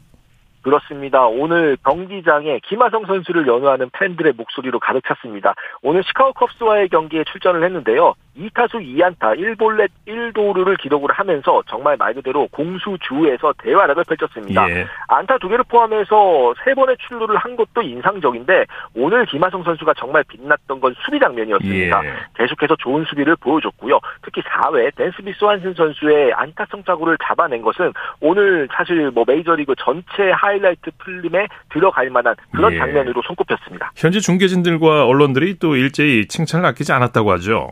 그렇습니다. 0.62 1.26
오늘 1.26 1.76
경기장에 1.84 2.60
김하성 2.66 3.04
선수를 3.06 3.46
연호하는 3.46 3.90
팬들의 3.92 4.32
목소리로 4.36 4.80
가득 4.80 5.02
찼습니다. 5.06 5.54
오늘 5.82 6.02
시카고 6.04 6.32
컵스와의 6.34 6.88
경기에 6.88 7.24
출전을 7.30 7.64
했는데요. 7.64 8.14
2타수 8.38 8.74
2안타 8.74 9.38
1볼넷 9.38 9.88
1도루를 10.06 10.80
기록을 10.80 11.10
하면서 11.12 11.62
정말 11.68 11.96
말 11.96 12.14
그대로 12.14 12.48
공수주에서 12.48 13.54
대활약을 13.58 14.04
펼쳤습니다. 14.04 14.68
예. 14.70 14.86
안타 15.08 15.38
두 15.38 15.48
개를 15.48 15.64
포함해서 15.68 16.54
세 16.64 16.74
번의 16.74 16.96
출루를 17.06 17.36
한 17.36 17.56
것도 17.56 17.82
인상적인데 17.82 18.66
오늘 18.94 19.26
김하성 19.26 19.62
선수가 19.62 19.94
정말 19.94 20.24
빛났던 20.24 20.80
건 20.80 20.94
수비 21.04 21.18
장면이었습니다. 21.20 22.04
예. 22.04 22.12
계속해서 22.36 22.76
좋은 22.76 23.04
수비를 23.04 23.36
보여줬고요. 23.36 24.00
특히 24.22 24.42
4회 24.42 24.94
댄스비스 24.96 25.44
환슨 25.44 25.74
선수의 25.74 26.32
안타 26.34 26.66
성착구를 26.70 27.16
잡아낸 27.22 27.62
것은 27.62 27.92
오늘 28.20 28.68
사실 28.72 29.10
뭐 29.10 29.24
메이저리그 29.26 29.74
전체 29.78 30.30
하이라이트 30.32 30.90
필름에 31.04 31.46
들어갈 31.70 32.10
만한 32.10 32.34
그런 32.52 32.72
예. 32.72 32.78
장면으로 32.78 33.22
손꼽혔습니다. 33.22 33.92
현재 33.96 34.20
중계진들과 34.20 35.06
언론들이 35.06 35.58
또 35.58 35.76
일제히 35.76 36.26
칭찬을 36.26 36.66
아끼지 36.66 36.92
않았다고 36.92 37.30
하죠. 37.32 37.70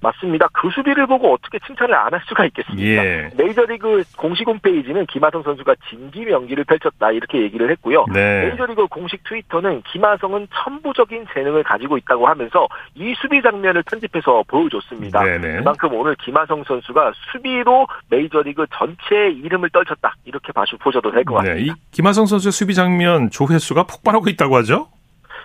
맞습니다. 0.00 0.48
그 0.52 0.70
수비를 0.70 1.06
보고 1.06 1.32
어떻게 1.32 1.58
칭찬을 1.66 1.94
안 1.94 2.08
할 2.08 2.20
수가 2.26 2.46
있겠습니까? 2.46 3.04
예. 3.04 3.30
메이저리그 3.36 4.02
공식 4.16 4.46
홈페이지는 4.46 5.04
김하성 5.06 5.42
선수가 5.42 5.74
진기 5.90 6.24
명기를 6.24 6.64
펼쳤다 6.64 7.10
이렇게 7.12 7.42
얘기를 7.42 7.70
했고요. 7.70 8.06
네. 8.12 8.46
메이저리그 8.48 8.86
공식 8.86 9.22
트위터는 9.24 9.82
김하성은 9.92 10.48
천부적인 10.54 11.26
재능을 11.34 11.62
가지고 11.64 11.98
있다고 11.98 12.26
하면서 12.26 12.66
이 12.94 13.14
수비 13.20 13.42
장면을 13.42 13.82
편집해서 13.82 14.42
보여줬습니다. 14.48 15.22
네네. 15.22 15.56
그만큼 15.58 15.92
오늘 15.94 16.14
김하성 16.16 16.64
선수가 16.64 17.12
수비로 17.32 17.86
메이저리그 18.10 18.66
전체의 18.74 19.36
이름을 19.36 19.68
떨쳤다 19.70 20.14
이렇게 20.24 20.52
보셔도 20.80 21.10
될 21.10 21.24
것 21.24 21.34
같습니다. 21.34 21.54
네. 21.62 21.66
이 21.66 21.72
김하성 21.92 22.26
선수의 22.26 22.52
수비 22.52 22.74
장면 22.74 23.30
조회수가 23.30 23.84
폭발하고 23.84 24.28
있다고 24.30 24.56
하죠? 24.56 24.88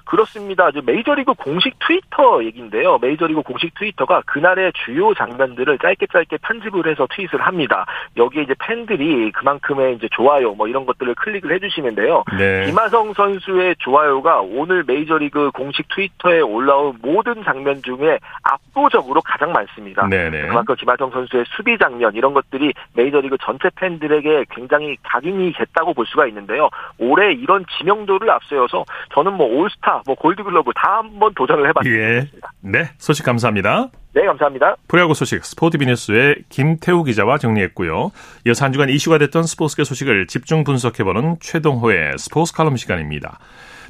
그렇습니다. 0.05 0.69
메이저리그 0.85 1.33
공식 1.33 1.77
트위터 1.79 2.43
얘기인데요. 2.43 2.97
메이저리그 2.99 3.41
공식 3.41 3.73
트위터가 3.75 4.21
그날의 4.25 4.71
주요 4.85 5.13
장면들을 5.13 5.77
짧게 5.79 6.07
짧게 6.11 6.37
편집을 6.37 6.87
해서 6.87 7.07
트윗을 7.15 7.41
합니다. 7.41 7.85
여기에 8.17 8.43
이제 8.43 8.55
팬들이 8.59 9.31
그만큼의 9.31 9.95
이제 9.95 10.07
좋아요 10.11 10.53
뭐 10.53 10.67
이런 10.67 10.85
것들을 10.85 11.15
클릭을 11.15 11.53
해주시는데요. 11.53 12.23
네. 12.37 12.65
김하성 12.65 13.13
선수의 13.13 13.75
좋아요가 13.79 14.41
오늘 14.41 14.83
메이저리그 14.85 15.51
공식 15.51 15.87
트위터에 15.89 16.41
올라온 16.41 16.97
모든 17.01 17.43
장면 17.43 17.81
중에 17.81 18.19
압도적으로 18.43 19.21
가장 19.21 19.51
많습니다. 19.51 20.07
네네. 20.07 20.29
네. 20.29 20.47
그만큼 20.47 20.75
김하성 20.75 21.11
선수의 21.11 21.45
수비 21.55 21.77
장면 21.77 22.13
이런 22.15 22.33
것들이 22.33 22.73
메이저리그 22.93 23.37
전체 23.41 23.69
팬들에게 23.75 24.45
굉장히 24.49 24.97
각인이 25.03 25.53
됐다고 25.53 25.93
볼 25.93 26.05
수가 26.05 26.27
있는데요. 26.27 26.69
올해 26.97 27.33
이런 27.33 27.65
지명도를 27.77 28.29
앞세워서 28.29 28.85
저는 29.13 29.33
뭐 29.33 29.47
올스타 29.47 29.92
뭐 30.05 30.15
골드글러브 30.15 30.71
다 30.75 30.97
한번 30.97 31.33
도전을 31.35 31.67
해봤습니다. 31.69 32.03
예. 32.03 32.27
네, 32.61 32.89
소식 32.97 33.23
감사합니다. 33.25 33.89
네, 34.13 34.25
감사합니다. 34.25 34.75
프로야구 34.87 35.13
소식 35.13 35.43
스포티비니스의 35.45 36.35
김태우 36.49 37.03
기자와 37.03 37.37
정리했고요. 37.37 38.11
이어서 38.45 38.65
한 38.65 38.71
주간 38.73 38.89
이슈가 38.89 39.17
됐던 39.17 39.43
스포츠계 39.43 39.83
소식을 39.83 40.27
집중 40.27 40.63
분석해보는 40.63 41.37
최동호의 41.39 42.17
스포츠 42.17 42.53
칼럼 42.53 42.77
시간입니다. 42.77 43.39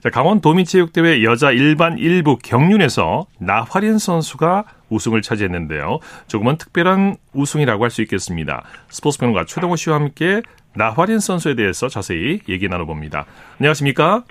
자, 0.01 0.09
강원 0.09 0.41
도민체육대회 0.41 1.23
여자 1.23 1.51
일반 1.51 1.95
1부 1.95 2.39
경륜에서 2.43 3.25
나화린 3.39 3.97
선수가 3.97 4.65
우승을 4.89 5.21
차지했는데요. 5.21 5.99
조금은 6.27 6.57
특별한 6.57 7.15
우승이라고 7.33 7.83
할 7.83 7.89
수 7.89 8.01
있겠습니다. 8.01 8.63
스포츠 8.89 9.17
평론가 9.19 9.45
최동호 9.45 9.75
씨와 9.77 9.95
함께 9.97 10.41
나화린 10.75 11.19
선수에 11.19 11.55
대해서 11.55 11.87
자세히 11.87 12.41
얘기 12.49 12.67
나눠봅니다. 12.67 13.25
안녕하십니까? 13.59 14.23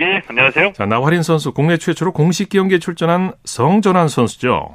네, 0.00 0.22
안녕하세요. 0.28 0.72
자, 0.72 0.86
나화린 0.86 1.22
선수 1.22 1.52
국내 1.52 1.76
최초로 1.76 2.12
공식 2.12 2.48
경기에 2.48 2.78
출전한 2.78 3.32
성전환 3.44 4.08
선수죠. 4.08 4.74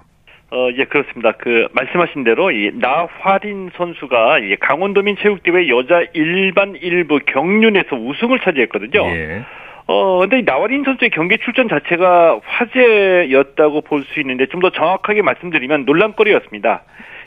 어, 0.51 0.69
예, 0.77 0.85
그렇습니다. 0.85 1.31
그, 1.31 1.67
말씀하신 1.73 2.23
대로, 2.23 2.51
이, 2.51 2.69
나화린 2.75 3.71
선수가, 3.75 4.39
이, 4.39 4.55
강원도민 4.57 5.17
체육대회 5.17 5.67
여자 5.69 6.03
일반 6.13 6.75
일부 6.75 7.19
경륜에서 7.25 7.95
우승을 7.95 8.39
차지했거든요. 8.41 9.03
예. 9.07 9.43
어, 9.87 10.19
근데 10.19 10.39
이 10.39 10.43
나화린 10.43 10.83
선수의 10.83 11.09
경기 11.09 11.39
출전 11.39 11.67
자체가 11.69 12.39
화제였다고 12.43 13.81
볼 13.81 14.03
수 14.03 14.19
있는데, 14.19 14.45
좀 14.45 14.61
더 14.61 14.69
정확하게 14.69 15.23
말씀드리면 15.23 15.85
논란거리였습니다. 15.85 16.83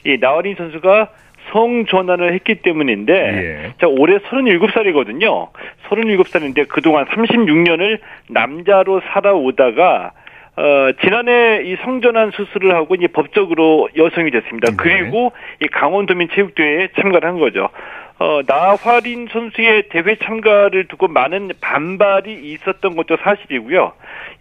이, 0.07 0.17
나화린 0.21 0.55
선수가 0.57 1.09
성전환을 1.53 2.33
했기 2.35 2.57
때문인데 2.57 3.13
예. 3.15 3.73
자 3.81 3.87
올해 3.87 4.19
37살이거든요. 4.19 5.49
37살인데 5.89 6.69
그동안 6.69 7.07
36년을 7.07 7.99
남자로 8.29 9.01
살아오다가 9.13 10.13
어, 10.57 10.91
지난해 11.03 11.63
이 11.65 11.77
성전환 11.85 12.33
수술을 12.33 12.75
하고 12.75 12.97
이제 12.97 13.07
법적으로 13.07 13.89
여성이 13.97 14.33
됐습니다. 14.33 14.73
네. 14.73 14.77
그리고 14.77 15.33
이 15.63 15.69
강원도민 15.69 16.29
체육대회에 16.35 16.89
참가를 17.01 17.29
한 17.29 17.39
거죠. 17.39 17.69
어, 18.19 18.41
나화린 18.45 19.29
선수의 19.31 19.85
대회 19.91 20.17
참가를 20.17 20.89
두고 20.89 21.07
많은 21.07 21.53
반발이 21.61 22.53
있었던 22.53 22.97
것도 22.97 23.17
사실이고요. 23.23 23.93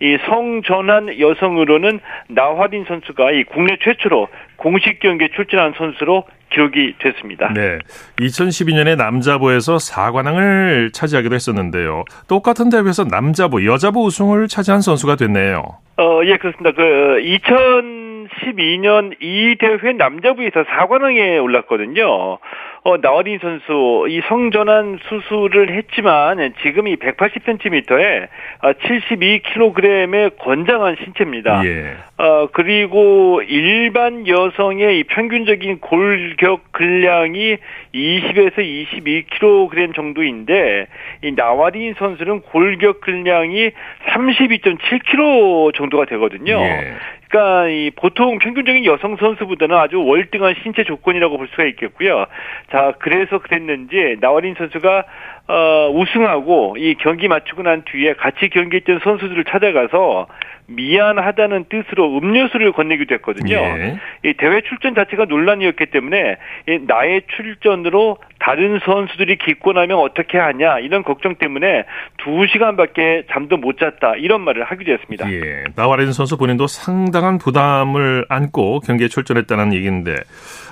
이 0.02 0.17
성전환 0.26 1.20
여성으로는 1.20 2.00
나화린 2.30 2.86
선수가 2.86 3.32
이 3.34 3.43
국내 3.43 3.78
최초로 3.80 4.28
공식 4.58 5.00
경기에 5.00 5.30
출전한 5.36 5.74
선수로 5.78 6.26
기록이 6.50 6.96
됐습니다. 7.00 7.52
네. 7.54 7.80
2012년에 8.20 8.96
남자부에서 8.98 9.78
4관왕을 9.78 10.93
차지하기도 10.93 11.36
했었는데요. 11.36 12.04
똑같은 12.28 12.70
대회에서 12.70 13.04
남자부, 13.06 13.65
여자부 13.65 14.06
우승을 14.06 14.48
차지한 14.48 14.82
선수가 14.82 15.15
됐네요. 15.17 15.63
어, 15.98 16.22
예, 16.26 16.38
그렇습니다. 16.38 16.72
그 16.72 17.22
2012년 17.24 19.15
이 19.20 19.56
대회 19.60 19.93
남자부에서 19.93 20.63
4관왕에 20.63 21.43
올랐거든요. 21.43 22.39
어, 22.88 22.98
나와린 23.02 23.38
선수 23.41 24.06
이 24.08 24.22
성전환 24.30 24.98
수술을 25.10 25.76
했지만 25.76 26.54
지금 26.62 26.88
이 26.88 26.96
180cm에 26.96 28.30
72kg의 28.62 30.38
건장한 30.38 30.96
신체입니다. 31.04 31.65
예. 31.65 31.98
어, 32.17 32.48
그리고 32.54 33.41
일반 33.46 34.26
여 34.30 34.46
성의 34.55 34.99
이 34.99 35.03
평균적인 35.03 35.79
골격 35.79 36.71
근량이 36.71 37.57
20에서 37.93 38.57
22kg 38.57 39.95
정도인데 39.95 40.88
이 41.23 41.31
나와린 41.31 41.93
선수는 41.97 42.41
골격 42.41 43.01
근량이 43.01 43.71
32.7kg 44.07 45.73
정도가 45.75 46.05
되거든요. 46.05 46.60
예. 46.60 46.93
그러니까 47.29 47.67
이 47.67 47.91
보통 47.91 48.39
평균적인 48.39 48.85
여성 48.85 49.17
선수보다는 49.17 49.75
아주 49.75 50.03
월등한 50.03 50.55
신체 50.63 50.83
조건이라고 50.83 51.37
볼 51.37 51.47
수가 51.49 51.65
있겠고요. 51.65 52.25
자, 52.71 52.93
그래서 52.99 53.39
그랬는지 53.39 54.17
나와린 54.19 54.55
선수가 54.57 55.03
어, 55.49 55.91
우승하고 55.93 56.75
이 56.77 56.95
경기 56.95 57.27
맞추고 57.27 57.63
난 57.63 57.83
뒤에 57.85 58.13
같이 58.13 58.49
경기했던 58.49 58.99
선수들을 59.03 59.45
찾아가서 59.45 60.27
미안하다는 60.67 61.65
뜻으로 61.69 62.17
음료수를 62.17 62.73
건네기도 62.73 63.15
했거든요. 63.15 63.55
예. 63.55 63.97
이 64.25 64.33
대회 64.33 64.61
출전 64.61 64.95
자체가 64.95 65.25
논란이었기 65.25 65.85
때문에 65.87 66.35
이 66.67 66.79
나의 66.85 67.21
출전으로 67.35 68.17
다른 68.39 68.80
선수들이 68.86 69.38
기권하면 69.38 69.97
어떻게 69.97 70.38
하냐 70.38 70.80
이런 70.80 71.04
걱정 71.04 71.36
때문에 71.36 71.86
두 72.17 72.45
시간밖에 72.52 73.26
잠도 73.32 73.58
못 73.58 73.78
잤다 73.78 74.15
이런 74.17 74.41
말을 74.41 74.63
하기도 74.63 74.91
했습니다. 74.91 75.32
예. 75.32 75.63
나와린 75.76 76.12
선수 76.12 76.38
본인도 76.38 76.67
상당한 76.67 77.38
부담을 77.38 78.26
안고 78.30 78.82
경기에 78.82 79.08
출전했다는 79.08 79.73
얘기인데 79.73 80.15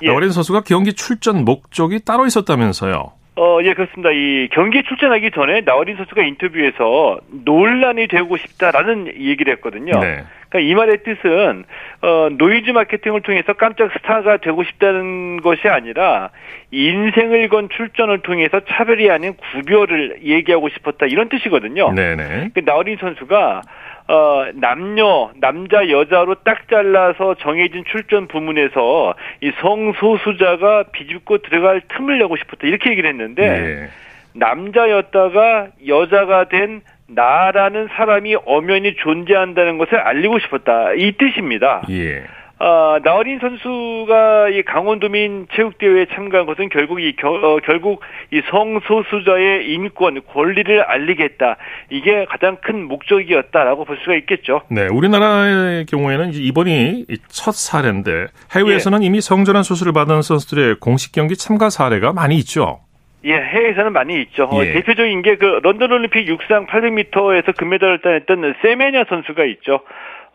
예. 0.04 0.08
나화린 0.08 0.29
선수가 0.30 0.62
경기 0.62 0.93
출전 0.93 1.43
목적이 1.45 1.99
따로 2.06 2.25
있었다면서요? 2.25 3.12
어, 3.38 3.60
예, 3.63 3.74
그렇습니다. 3.74 4.12
이 4.12 4.48
경기에 4.52 4.84
출전하기 4.84 5.32
전에 5.32 5.62
나화린 5.62 5.97
선수가 5.98 6.24
인터뷰에서 6.24 7.19
논란이 7.43 8.08
되고 8.08 8.38
싶다라는 8.38 9.08
얘기를 9.19 9.54
했거든요. 9.56 10.00
네. 10.00 10.24
그러니까 10.48 10.60
이 10.60 10.74
말의 10.74 11.04
뜻은 11.04 11.65
어, 12.02 12.30
노이즈 12.32 12.71
마케팅을 12.71 13.21
통해서 13.21 13.52
깜짝 13.54 13.91
스타가 13.91 14.38
되고 14.38 14.63
싶다는 14.63 15.41
것이 15.41 15.67
아니라 15.67 16.30
인생을 16.71 17.50
건 17.50 17.67
출전을 17.69 18.19
통해서 18.19 18.62
차별이 18.69 19.12
아닌 19.12 19.34
구별을 19.52 20.19
얘기하고 20.24 20.69
싶었다 20.69 21.06
이런 21.06 21.28
뜻이거든요. 21.28 21.91
네네. 21.91 22.52
그 22.54 22.62
나화린 22.63 22.97
선수가 23.02 23.62
어, 24.07 24.45
남녀, 24.53 25.31
남자, 25.35 25.89
여자로 25.89 26.35
딱 26.43 26.69
잘라서 26.69 27.35
정해진 27.35 27.83
출전 27.85 28.27
부문에서 28.27 29.15
이 29.41 29.51
성소수자가 29.61 30.85
비집고 30.91 31.39
들어갈 31.39 31.81
틈을 31.87 32.19
내고 32.19 32.35
싶었다. 32.37 32.67
이렇게 32.67 32.91
얘기를 32.91 33.09
했는데, 33.09 33.49
네. 33.49 33.89
남자였다가 34.33 35.67
여자가 35.87 36.49
된 36.49 36.81
나라는 37.07 37.87
사람이 37.95 38.35
엄연히 38.45 38.95
존재한다는 38.95 39.77
것을 39.77 39.95
알리고 39.95 40.39
싶었다. 40.39 40.93
이 40.93 41.13
뜻입니다. 41.13 41.83
예. 41.89 42.23
어, 42.57 42.97
나어린 43.03 43.39
선수가 43.39 44.49
이 44.49 44.63
강원도민 44.63 45.47
체육대회에 45.53 46.05
참가한 46.13 46.45
것은 46.45 46.69
결국 46.69 47.01
이 47.01 47.13
겨, 47.17 47.29
어, 47.29 47.59
결국 47.65 48.01
이 48.31 48.41
성소수자의 48.49 49.69
인권 49.73 50.21
권리를 50.25 50.81
알리겠다 50.81 51.57
이게 51.89 52.25
가장 52.29 52.57
큰 52.61 52.85
목적이었다라고 52.85 53.83
볼 53.83 53.97
수가 53.97 54.15
있겠죠. 54.15 54.61
네, 54.69 54.87
우리나라의 54.87 55.85
경우에는 55.85 56.31
이번이 56.33 57.05
첫 57.27 57.53
사례인데 57.53 58.27
해외에서는 58.55 59.03
예. 59.03 59.05
이미 59.05 59.19
성전환 59.19 59.63
수술을 59.63 59.91
받은 59.91 60.21
선수들의 60.21 60.75
공식 60.79 61.11
경기 61.11 61.35
참가 61.35 61.69
사례가 61.69 62.13
많이 62.13 62.37
있죠. 62.37 62.79
예, 63.25 63.33
해외에서는 63.33 63.91
많이 63.91 64.21
있죠. 64.21 64.45
어, 64.45 64.63
예. 64.63 64.69
어, 64.69 64.73
대표적인 64.73 65.23
게 65.23 65.35
그 65.35 65.59
런던 65.61 65.91
올림픽 65.91 66.27
육상 66.27 66.67
800m에서 66.67 67.57
금메달을 67.57 67.99
따냈던 67.99 68.55
세메냐 68.61 69.05
선수가 69.09 69.43
있죠. 69.45 69.81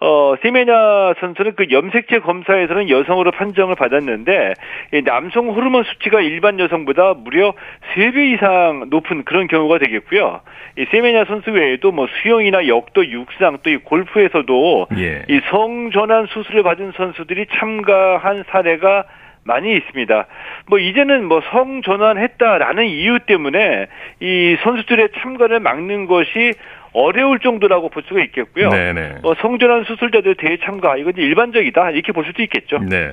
어, 0.01 0.35
세메냐 0.43 1.15
선수는 1.21 1.55
그 1.57 1.67
염색체 1.71 2.21
검사에서는 2.21 2.89
여성으로 2.91 3.31
판정을 3.33 3.77
받았는데 3.77 4.55
이 4.95 5.03
남성 5.03 5.49
호르몬 5.49 5.85
수치가 5.85 6.21
일반 6.21 6.59
여성보다 6.59 7.15
무려 7.15 7.55
3배 7.95 8.35
이상 8.35 8.87
높은 8.91 9.25
그런 9.25 9.47
경우가 9.47 9.79
되겠고요. 9.79 10.41
이 10.79 10.87
세메냐 10.91 11.25
선수 11.27 11.51
외에도 11.51 11.93
뭐 11.93 12.07
수영이나 12.23 12.67
역도, 12.67 13.09
육상 13.09 13.59
또 13.63 13.71
이 13.71 13.77
골프에서도 13.77 14.89
예. 14.99 15.25
이 15.29 15.41
성전환 15.51 16.27
수술을 16.27 16.63
받은 16.63 16.93
선수들이 16.97 17.47
참가한 17.59 18.45
사례가 18.49 19.05
많이 19.45 19.75
있습니다. 19.77 20.27
뭐 20.67 20.79
이제는 20.79 21.25
뭐 21.27 21.41
성전환했다라는 21.51 22.87
이유 22.87 23.21
때문에 23.21 23.87
이 24.21 24.57
선수들의 24.63 25.11
참가를 25.21 25.61
막는 25.61 26.07
것이 26.07 26.53
어려울 26.93 27.39
정도라고 27.39 27.89
볼 27.89 28.03
수가 28.09 28.21
있겠고요. 28.25 28.71
네네. 28.71 29.19
어, 29.23 29.35
성전환 29.41 29.85
수술자들 29.85 30.37
대회 30.37 30.59
참가 30.65 30.97
이건 30.97 31.15
일반적이다 31.17 31.91
이렇게 31.91 32.13
볼 32.13 32.25
수도 32.25 32.43
있겠죠. 32.43 32.79
네. 32.79 33.13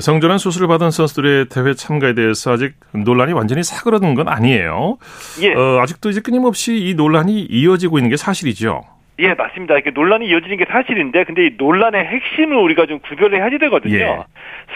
성전환 0.00 0.38
수술을 0.38 0.68
받은 0.68 0.90
선수들의 0.90 1.46
대회 1.46 1.74
참가에 1.74 2.14
대해서 2.14 2.52
아직 2.52 2.74
논란이 2.92 3.32
완전히 3.32 3.62
사그러든 3.62 4.14
건 4.14 4.28
아니에요. 4.28 4.98
예. 5.42 5.54
어, 5.54 5.80
아직도 5.80 6.10
이제 6.10 6.20
끊임없이 6.20 6.76
이 6.76 6.94
논란이 6.94 7.46
이어지고 7.50 7.98
있는 7.98 8.10
게 8.10 8.16
사실이죠. 8.16 8.82
예, 9.18 9.34
맞습니다. 9.34 9.74
이렇게 9.74 9.90
논란이 9.90 10.26
이어지는 10.28 10.56
게 10.56 10.64
사실인데, 10.64 11.24
근데 11.24 11.46
이 11.46 11.50
논란의 11.58 12.06
핵심을 12.06 12.56
우리가 12.56 12.86
좀 12.86 13.00
구별을 13.00 13.38
해야 13.38 13.50
되거든요. 13.58 13.98
예. 13.98 14.18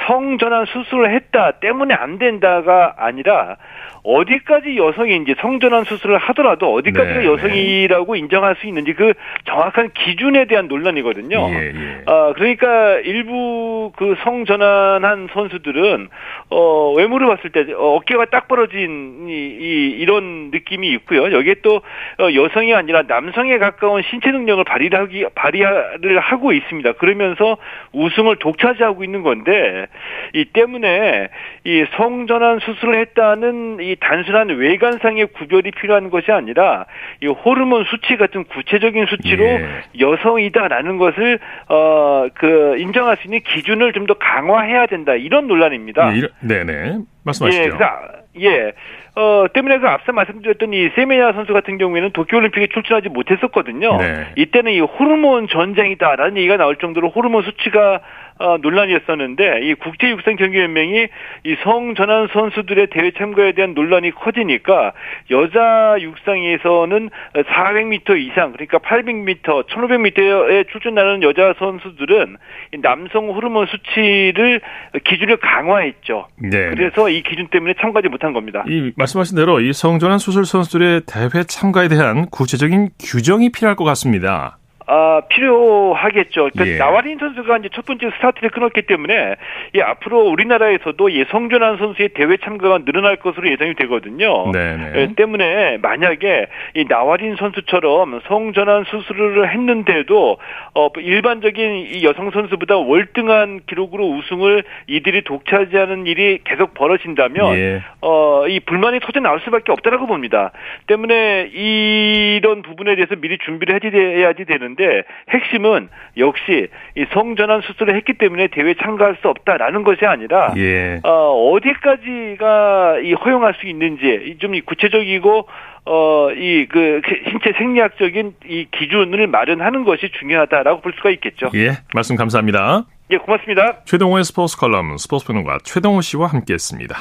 성전환 0.06 0.66
수술을 0.66 1.14
했다 1.14 1.52
때문에 1.60 1.94
안 1.94 2.18
된다가 2.18 2.94
아니라 2.98 3.56
어디까지 4.04 4.76
여성이 4.76 5.16
이제 5.16 5.34
성전환 5.40 5.84
수술을 5.84 6.18
하더라도 6.18 6.72
어디까지가 6.74 7.20
네, 7.20 7.26
여성이라고 7.26 8.12
네. 8.12 8.18
인정할 8.20 8.54
수 8.56 8.66
있는지 8.66 8.92
그 8.92 9.14
정확한 9.46 9.90
기준에 9.94 10.44
대한 10.44 10.68
논란이거든요. 10.68 11.48
예, 11.50 11.72
예. 11.74 12.02
아, 12.06 12.32
그러니까 12.36 12.98
일부 13.00 13.92
그 13.96 14.14
성전환한 14.22 15.28
선수들은 15.32 16.08
어, 16.50 16.92
외모를 16.92 17.26
봤을 17.28 17.50
때 17.50 17.72
어, 17.72 17.96
어깨가 17.96 18.26
딱 18.26 18.46
벌어진 18.46 19.26
이, 19.28 19.32
이 19.32 20.04
이 20.04 20.04
런 20.06 20.50
느낌이 20.50 20.88
있고요. 20.92 21.32
여기에 21.32 21.56
또 21.62 21.76
어, 21.76 22.34
여성이 22.34 22.74
아니라 22.74 23.02
남성에 23.06 23.56
가까운 23.58 24.02
신체 24.02 24.30
능력을 24.30 24.62
발휘하기 24.64 25.26
발휘를 25.34 26.20
하고 26.20 26.52
있습니다. 26.52 26.92
그러면서 26.92 27.56
우승을 27.92 28.36
독차지하고 28.36 29.02
있는 29.02 29.22
건데 29.22 29.86
이 30.34 30.44
때문에 30.44 31.28
이 31.64 31.86
성전환 31.96 32.58
수술을 32.58 33.00
했다는 33.00 33.78
이 33.80 33.96
단순한 34.00 34.48
외관상의 34.48 35.26
구별이 35.28 35.70
필요한 35.70 36.10
것이 36.10 36.30
아니라 36.30 36.84
이 37.22 37.26
호르몬 37.26 37.84
수치 37.84 38.16
같은 38.16 38.44
구체적인 38.44 39.06
수치로 39.06 39.44
예. 39.44 39.66
여성이다라는 39.98 40.98
것을 40.98 41.38
어 41.68 42.28
그 42.34 42.76
인정할 42.78 43.16
수 43.16 43.26
있는 43.26 43.40
기준을 43.40 43.92
좀 43.92 44.04
더 44.04 44.12
강화해야 44.14 44.84
된다 44.84 45.14
이런 45.14 45.46
논란입니다. 45.46 46.14
예, 46.14 46.22
네네 46.40 46.98
말씀하시죠. 47.24 47.62
예, 47.62 47.68
그러니까 47.68 48.02
예. 48.38 48.72
어, 49.16 49.46
때문에 49.54 49.78
그 49.78 49.86
앞서 49.88 50.12
말씀드렸던 50.12 50.74
이 50.74 50.90
세메냐 50.94 51.32
선수 51.32 51.54
같은 51.54 51.78
경우에는 51.78 52.10
도쿄올림픽에 52.10 52.66
출전하지 52.66 53.08
못했었거든요. 53.08 53.96
네. 53.96 54.26
이때는 54.36 54.72
이 54.72 54.80
호르몬 54.80 55.48
전쟁이다라는 55.48 56.36
얘기가 56.36 56.58
나올 56.58 56.76
정도로 56.76 57.08
호르몬 57.10 57.44
수치가 57.44 58.00
어, 58.38 58.56
논란이었었는데 58.60 59.60
이 59.62 59.74
국제육상경기연맹이 59.74 61.06
이 61.44 61.56
성전환 61.62 62.28
선수들의 62.32 62.88
대회 62.90 63.12
참가에 63.12 63.52
대한 63.52 63.74
논란이 63.74 64.10
커지니까 64.10 64.92
여자 65.30 65.96
육상에서는 66.00 67.10
400m 67.34 68.20
이상 68.20 68.52
그러니까 68.52 68.78
800m, 68.78 69.68
1500m에 69.68 70.68
출전하는 70.70 71.22
여자 71.22 71.54
선수들은 71.58 72.36
남성 72.82 73.28
호르몬 73.28 73.66
수치를 73.66 74.60
기준을 75.04 75.36
강화했죠. 75.36 76.26
네. 76.36 76.70
그래서 76.70 77.08
이 77.08 77.22
기준 77.22 77.48
때문에 77.48 77.74
참가하지 77.80 78.08
못한 78.08 78.32
겁니다. 78.32 78.64
이 78.68 78.92
말씀하신 78.96 79.36
대로 79.36 79.60
이 79.60 79.72
성전환 79.72 80.18
수술 80.18 80.44
선수들의 80.44 81.02
대회 81.06 81.44
참가에 81.44 81.86
대한 81.88 82.26
구체적인 82.30 82.90
규정이 83.00 83.52
필요할 83.52 83.76
것 83.76 83.84
같습니다. 83.84 84.58
아, 84.86 85.22
필요하겠죠. 85.28 86.50
그러니까 86.52 86.66
예. 86.66 86.78
나와린 86.78 87.18
선수가 87.18 87.58
이제 87.58 87.68
첫 87.72 87.84
번째 87.86 88.10
스타트를 88.16 88.50
끊었기 88.50 88.82
때문에 88.82 89.36
이 89.74 89.80
앞으로 89.80 90.28
우리나라에서도 90.28 91.08
이 91.08 91.24
성전환 91.30 91.78
선수의 91.78 92.10
대회 92.10 92.36
참가가 92.38 92.78
늘어날 92.84 93.16
것으로 93.16 93.50
예상이 93.50 93.74
되거든요. 93.74 94.50
네네. 94.52 94.76
네. 94.76 94.92
예, 94.96 95.14
때문에 95.14 95.78
만약에 95.78 96.46
이 96.74 96.84
나와린 96.88 97.36
선수처럼 97.36 98.20
성전환 98.28 98.84
수술을 98.84 99.50
했는데도 99.50 100.38
어 100.74 100.88
일반적인 100.96 101.86
이 101.92 102.04
여성 102.04 102.30
선수보다 102.30 102.76
월등한 102.76 103.60
기록으로 103.66 104.06
우승을 104.06 104.64
이들이 104.86 105.24
독차지하는 105.24 106.06
일이 106.06 106.40
계속 106.44 106.74
벌어진다면 106.74 107.54
예. 107.56 107.82
어 108.00 108.34
이 108.48 108.60
불만이 108.60 109.00
터져 109.00 109.20
나올 109.20 109.40
수밖에 109.40 109.72
없다라고 109.72 110.06
봅니다. 110.06 110.52
때문에 110.86 111.48
이런 111.52 112.62
부분에 112.62 112.94
대해서 112.96 113.14
미리 113.16 113.38
준비를 113.38 113.80
해야지 113.82 114.44
되는. 114.44 114.73
되는데 114.74 115.02
핵심은 115.30 115.88
역시 116.16 116.68
이 116.96 117.06
성전환 117.12 117.62
수술을 117.62 117.96
했기 117.96 118.14
때문에 118.14 118.48
대회 118.48 118.74
참가할 118.74 119.16
수 119.20 119.28
없다라는 119.28 119.82
것이 119.82 120.04
아니라 120.04 120.52
예. 120.56 121.00
어, 121.02 121.50
어디까지가 121.52 123.00
이 123.04 123.12
허용할 123.14 123.54
수 123.60 123.66
있는지 123.66 124.36
좀 124.40 124.52
구체적이고 124.64 125.48
어, 125.86 126.30
이, 126.32 126.66
그, 126.70 127.02
신체 127.30 127.52
생리학적인 127.58 128.34
이 128.48 128.66
기준을 128.70 129.26
마련하는 129.26 129.84
것이 129.84 130.10
중요하다라고 130.18 130.80
볼 130.80 130.94
수가 130.96 131.10
있겠죠. 131.10 131.50
예, 131.54 131.72
말씀 131.92 132.16
감사합니다. 132.16 132.84
예, 133.10 133.18
고맙습니다. 133.18 133.84
최동호의 133.84 134.24
스포츠 134.24 134.56
컬럼, 134.56 134.96
스포츠 134.96 135.26
평론가 135.26 135.58
최동호 135.62 136.00
씨와 136.00 136.28
함께 136.28 136.54
했습니다. 136.54 136.96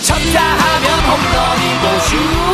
쳤다 0.00 0.40
하면 0.40 0.86
홈런이고 1.08 1.98
슛, 2.00 2.53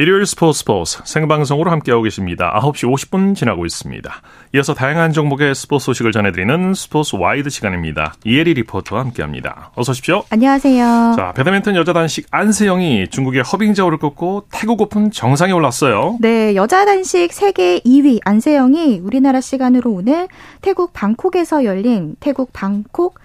일요일 0.00 0.26
스포츠 0.26 0.60
스포츠 0.60 1.00
생방송으로 1.04 1.72
함께하고 1.72 2.04
계십니다. 2.04 2.56
9시 2.62 2.88
50분 2.88 3.34
지나고 3.34 3.66
있습니다. 3.66 4.22
이어서 4.54 4.72
다양한 4.72 5.12
종목의 5.12 5.56
스포츠 5.56 5.86
소식을 5.86 6.12
전해드리는 6.12 6.72
스포츠 6.74 7.16
와이드 7.16 7.50
시간입니다. 7.50 8.14
이혜리 8.24 8.54
리포터와 8.54 9.02
함께합니다. 9.02 9.72
어서 9.74 9.90
오십시오. 9.90 10.22
안녕하세요. 10.30 11.14
자, 11.16 11.32
배드민턴 11.34 11.74
여자 11.74 11.92
단식 11.92 12.28
안세영이 12.30 13.08
중국의 13.08 13.42
허빙자오를 13.42 13.98
꺾고 13.98 14.44
태국 14.52 14.80
오픈 14.82 15.10
정상에 15.10 15.50
올랐어요. 15.50 16.16
네, 16.20 16.54
여자 16.54 16.84
단식 16.84 17.32
세계 17.32 17.80
2위 17.80 18.20
안세영이 18.24 19.00
우리나라 19.02 19.40
시간으로 19.40 19.90
오늘 19.90 20.28
태국 20.60 20.92
방콕에서 20.92 21.64
열린 21.64 22.14
태국 22.20 22.52
방콕 22.52 23.18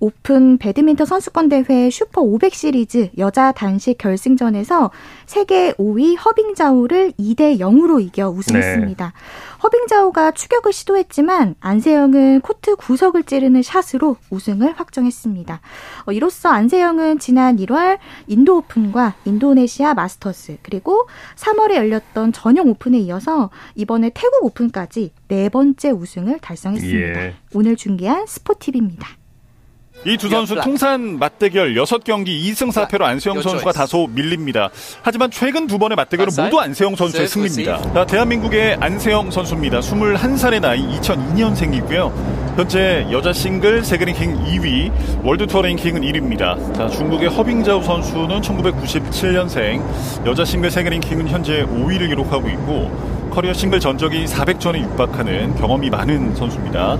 오픈 0.00 0.58
배드민턴 0.58 1.06
선수권 1.06 1.48
대회 1.48 1.90
슈퍼 1.90 2.20
500 2.20 2.54
시리즈 2.54 3.10
여자 3.18 3.50
단식 3.50 3.98
결승전에서 3.98 4.90
세계 5.26 5.72
5위 5.72 6.16
허빙자오를 6.24 7.12
2대 7.18 7.58
0으로 7.58 8.00
이겨 8.00 8.28
우승했습니다. 8.30 9.04
네. 9.04 9.12
허빙자오가 9.62 10.30
추격을 10.30 10.72
시도했지만 10.72 11.56
안세영은 11.58 12.42
코트 12.42 12.76
구석을 12.76 13.24
찌르는 13.24 13.62
샷으로 13.62 14.16
우승을 14.30 14.74
확정했습니다. 14.74 15.60
어, 16.06 16.12
이로써 16.12 16.48
안세영은 16.50 17.18
지난 17.18 17.56
1월 17.56 17.98
인도 18.28 18.58
오픈과 18.58 19.16
인도네시아 19.24 19.94
마스터스 19.94 20.58
그리고 20.62 21.08
3월에 21.34 21.74
열렸던 21.74 22.32
전용 22.32 22.68
오픈에 22.68 22.98
이어서 22.98 23.50
이번에 23.74 24.10
태국 24.14 24.44
오픈까지 24.44 25.12
네 25.26 25.48
번째 25.48 25.90
우승을 25.90 26.38
달성했습니다. 26.38 27.26
예. 27.26 27.34
오늘 27.52 27.74
중계한 27.74 28.26
스포티비입니다. 28.26 29.08
이 30.06 30.16
두 30.16 30.28
선수 30.28 30.54
통산 30.56 31.18
맞대결 31.18 31.74
6경기 31.74 32.28
2승 32.28 32.72
4패로 32.72 33.02
안세영 33.02 33.42
선수가 33.42 33.72
다소 33.72 34.06
밀립니다. 34.10 34.70
하지만 35.02 35.30
최근 35.30 35.66
두 35.66 35.78
번의 35.78 35.96
맞대결은 35.96 36.32
모두 36.44 36.60
안세영 36.60 36.96
선수의 36.96 37.26
승리입니다. 37.28 37.92
자, 37.92 38.06
대한민국의 38.06 38.76
안세영 38.80 39.30
선수입니다. 39.30 39.80
21살의 39.80 40.60
나이 40.60 40.80
2002년생이고요. 41.00 42.12
현재 42.56 43.06
여자 43.10 43.32
싱글 43.32 43.84
세계 43.84 44.04
랭킹 44.04 44.44
2위, 44.44 45.24
월드 45.24 45.46
투어 45.46 45.62
랭킹은 45.62 46.00
1위입니다. 46.02 46.74
자, 46.74 46.88
중국의 46.88 47.28
허빙자오 47.28 47.82
선수는 47.82 48.40
1997년생, 48.40 50.26
여자 50.26 50.44
싱글 50.44 50.70
세계 50.70 50.90
랭킹은 50.90 51.28
현재 51.28 51.64
5위를 51.64 52.08
기록하고 52.08 52.48
있고 52.48 53.30
커리어 53.32 53.52
싱글 53.52 53.78
전적이 53.78 54.24
400전에 54.24 54.80
육박하는 54.80 55.56
경험이 55.56 55.90
많은 55.90 56.34
선수입니다. 56.34 56.98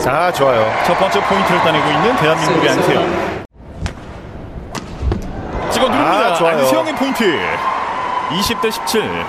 자, 0.00 0.32
좋아요. 0.32 0.70
첫 0.86 0.98
번째 0.98 1.20
포인트를 1.20 1.60
따내고 1.60 1.90
있는 1.90 2.16
대한민국의 2.16 2.70
안세영. 2.70 3.44
찍어 5.70 5.88
누릅니다. 5.88 6.26
아, 6.26 6.34
좋아요. 6.34 6.58
안세영의 6.58 6.94
포인트. 6.96 7.38
20대 8.30 8.70
17. 8.70 9.24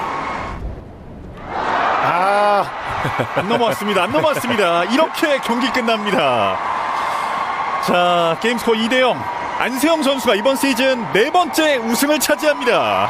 아, 1.56 2.66
안 3.36 3.50
넘어왔습니다. 3.50 4.04
안 4.04 4.12
넘어왔습니다. 4.12 4.84
이렇게 4.86 5.38
경기 5.40 5.70
끝납니다. 5.72 6.58
자, 7.86 8.38
게임 8.42 8.58
스코어 8.58 8.76
2대 8.76 9.00
0. 9.02 9.22
안세영 9.60 10.04
선수가 10.04 10.36
이번 10.36 10.56
시즌 10.56 11.06
네 11.14 11.30
번째 11.32 11.78
우승을 11.78 12.20
차지합니다. 12.20 13.10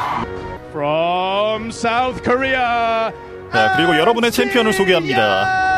From 0.70 1.68
South 1.68 2.22
Korea. 2.22 3.12
자, 3.52 3.72
그리고 3.76 3.96
여러분의 3.96 4.30
챔피언을 4.32 4.72
소개합니다. 4.72 5.73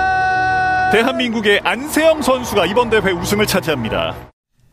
대한민국의 0.92 1.61
안세영 1.64 2.22
선수가 2.22 2.66
이번 2.66 2.90
대회 2.90 3.12
우승을 3.12 3.46
차지합니다. 3.46 4.14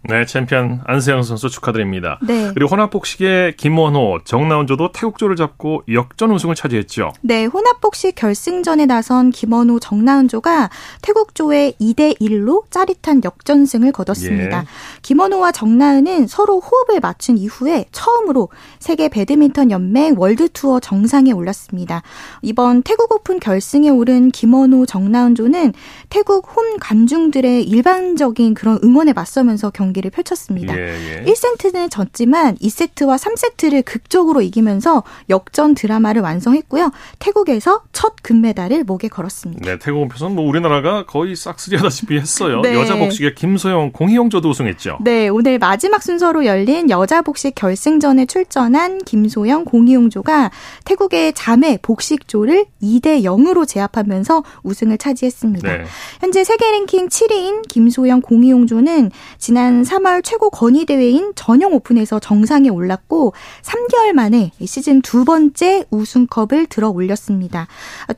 네, 0.10 0.26
챔피언 0.26 0.82
안세영 0.86 1.24
선수 1.24 1.50
축하드립니다. 1.50 2.20
네. 2.22 2.52
그리고 2.54 2.70
혼합복식의 2.72 3.56
김원호, 3.56 4.20
정나은조도 4.26 4.92
태국조를 4.92 5.38
잡고 5.38 5.84
역전 5.94 6.32
우승을 6.32 6.56
차지했죠. 6.56 7.14
네, 7.22 7.46
혼합복식 7.46 8.16
결승전에 8.16 8.86
나선 8.86 9.32
김원호, 9.32 9.80
정나은조가 9.80 10.70
태국조에 11.02 11.76
2대 11.80 12.20
1로 12.20 12.64
짜릿한 12.70 13.22
역전승을 13.24 13.94
거뒀습니다. 13.94 14.60
예. 14.60 14.66
김원호와 15.04 15.54
정나은은 15.54 16.28
서로 16.28 16.60
호흡을 16.60 17.00
맞춘 17.00 17.38
이후에 17.38 17.86
처음으로 17.94 18.50
세계 18.80 19.08
배드민턴 19.08 19.72
연맹 19.72 20.16
월드 20.18 20.50
투어 20.50 20.82
정상에 20.82 21.32
올랐습니다. 21.32 22.04
이번 22.42 22.84
태국 22.84 23.10
오픈 23.14 23.40
결승에 23.40 23.88
오른 23.88 24.32
김원호, 24.32 24.86
정나은조는 24.86 25.74
태국 26.10 26.54
홈 26.58 26.78
관중들의 26.78 27.64
일반적인 27.64 28.54
그런 28.54 28.80
응원에 28.84 29.14
맞서면서 29.14 29.70
경 29.70 29.93
경기를 29.94 30.12
펼쳤습니다. 30.12 30.76
예, 30.76 31.22
예. 31.22 31.24
1세트는 31.26 31.90
졌지만 31.92 32.58
2세트와 32.58 33.18
3세트를 33.18 33.86
극적으로 33.86 34.42
이기면서 34.42 35.04
역전 35.30 35.76
드라마를 35.76 36.22
완성했고요. 36.22 36.92
태국에서 37.20 37.84
첫 37.94 38.16
금메달을 38.24 38.84
목에 38.84 39.08
걸었습니다. 39.08 39.64
네, 39.64 39.78
태국 39.78 40.02
오픈은 40.02 40.36
뭐 40.36 40.46
우리나라가 40.46 41.06
거의 41.06 41.36
싹쓸이하다시피 41.36 42.18
했어요. 42.18 42.62
네. 42.64 42.74
여자 42.74 42.98
복식의 42.98 43.36
김소영, 43.36 43.92
공희영조도 43.92 44.50
우승했죠. 44.50 44.98
네, 45.02 45.28
오늘 45.30 45.60
마지막 45.60 46.02
순서로 46.02 46.46
열린 46.46 46.90
여자 46.90 47.22
복식 47.22 47.56
결승전에 47.56 48.26
출전한 48.26 48.98
김소영, 49.00 49.66
공희용조가 49.66 50.52
태국의 50.86 51.34
자매 51.34 51.78
복식조를 51.82 52.66
2대 52.82 53.24
0으로 53.24 53.68
제압하면서 53.68 54.44
우승을 54.64 54.98
차지했습니다. 54.98 55.78
네. 55.78 55.84
현재 56.20 56.44
세계 56.44 56.72
랭킹 56.72 57.10
7위인 57.10 57.68
김소영, 57.68 58.22
공희용조는 58.22 59.12
지난 59.38 59.83
3월 59.84 60.24
최고 60.24 60.50
권위의 60.50 60.86
대회인 60.86 61.34
전영 61.36 61.74
오픈에서 61.74 62.20
정상에 62.20 62.70
올랐고 62.70 63.34
3개월 63.62 64.14
만에 64.14 64.52
시즌 64.64 65.02
두 65.02 65.26
번째 65.26 65.86
우승컵을 65.90 66.68
들어 66.68 66.90
올렸습니다. 66.90 67.68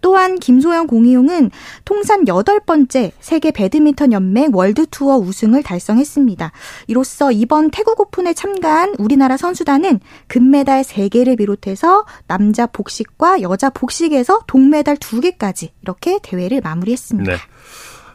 또한 0.01 0.39
김소영 0.39 0.87
공희용은 0.87 1.51
통산 1.83 2.25
8번째 2.25 3.11
세계 3.19 3.51
배드민턴 3.51 4.11
연맹 4.11 4.51
월드 4.53 4.85
투어 4.87 5.17
우승을 5.17 5.63
달성했습니다. 5.63 6.51
이로써 6.87 7.31
이번 7.31 7.71
태국 7.71 7.99
오픈에 7.99 8.33
참가한 8.33 8.95
우리나라 8.97 9.37
선수단은 9.37 9.99
금메달 10.27 10.83
3개를 10.83 11.37
비롯해서 11.37 12.05
남자 12.27 12.65
복식과 12.65 13.41
여자 13.41 13.69
복식에서 13.69 14.41
동메달 14.47 14.97
2개까지 14.97 15.69
이렇게 15.81 16.19
대회를 16.21 16.61
마무리했습니다. 16.61 17.31
네. 17.31 17.37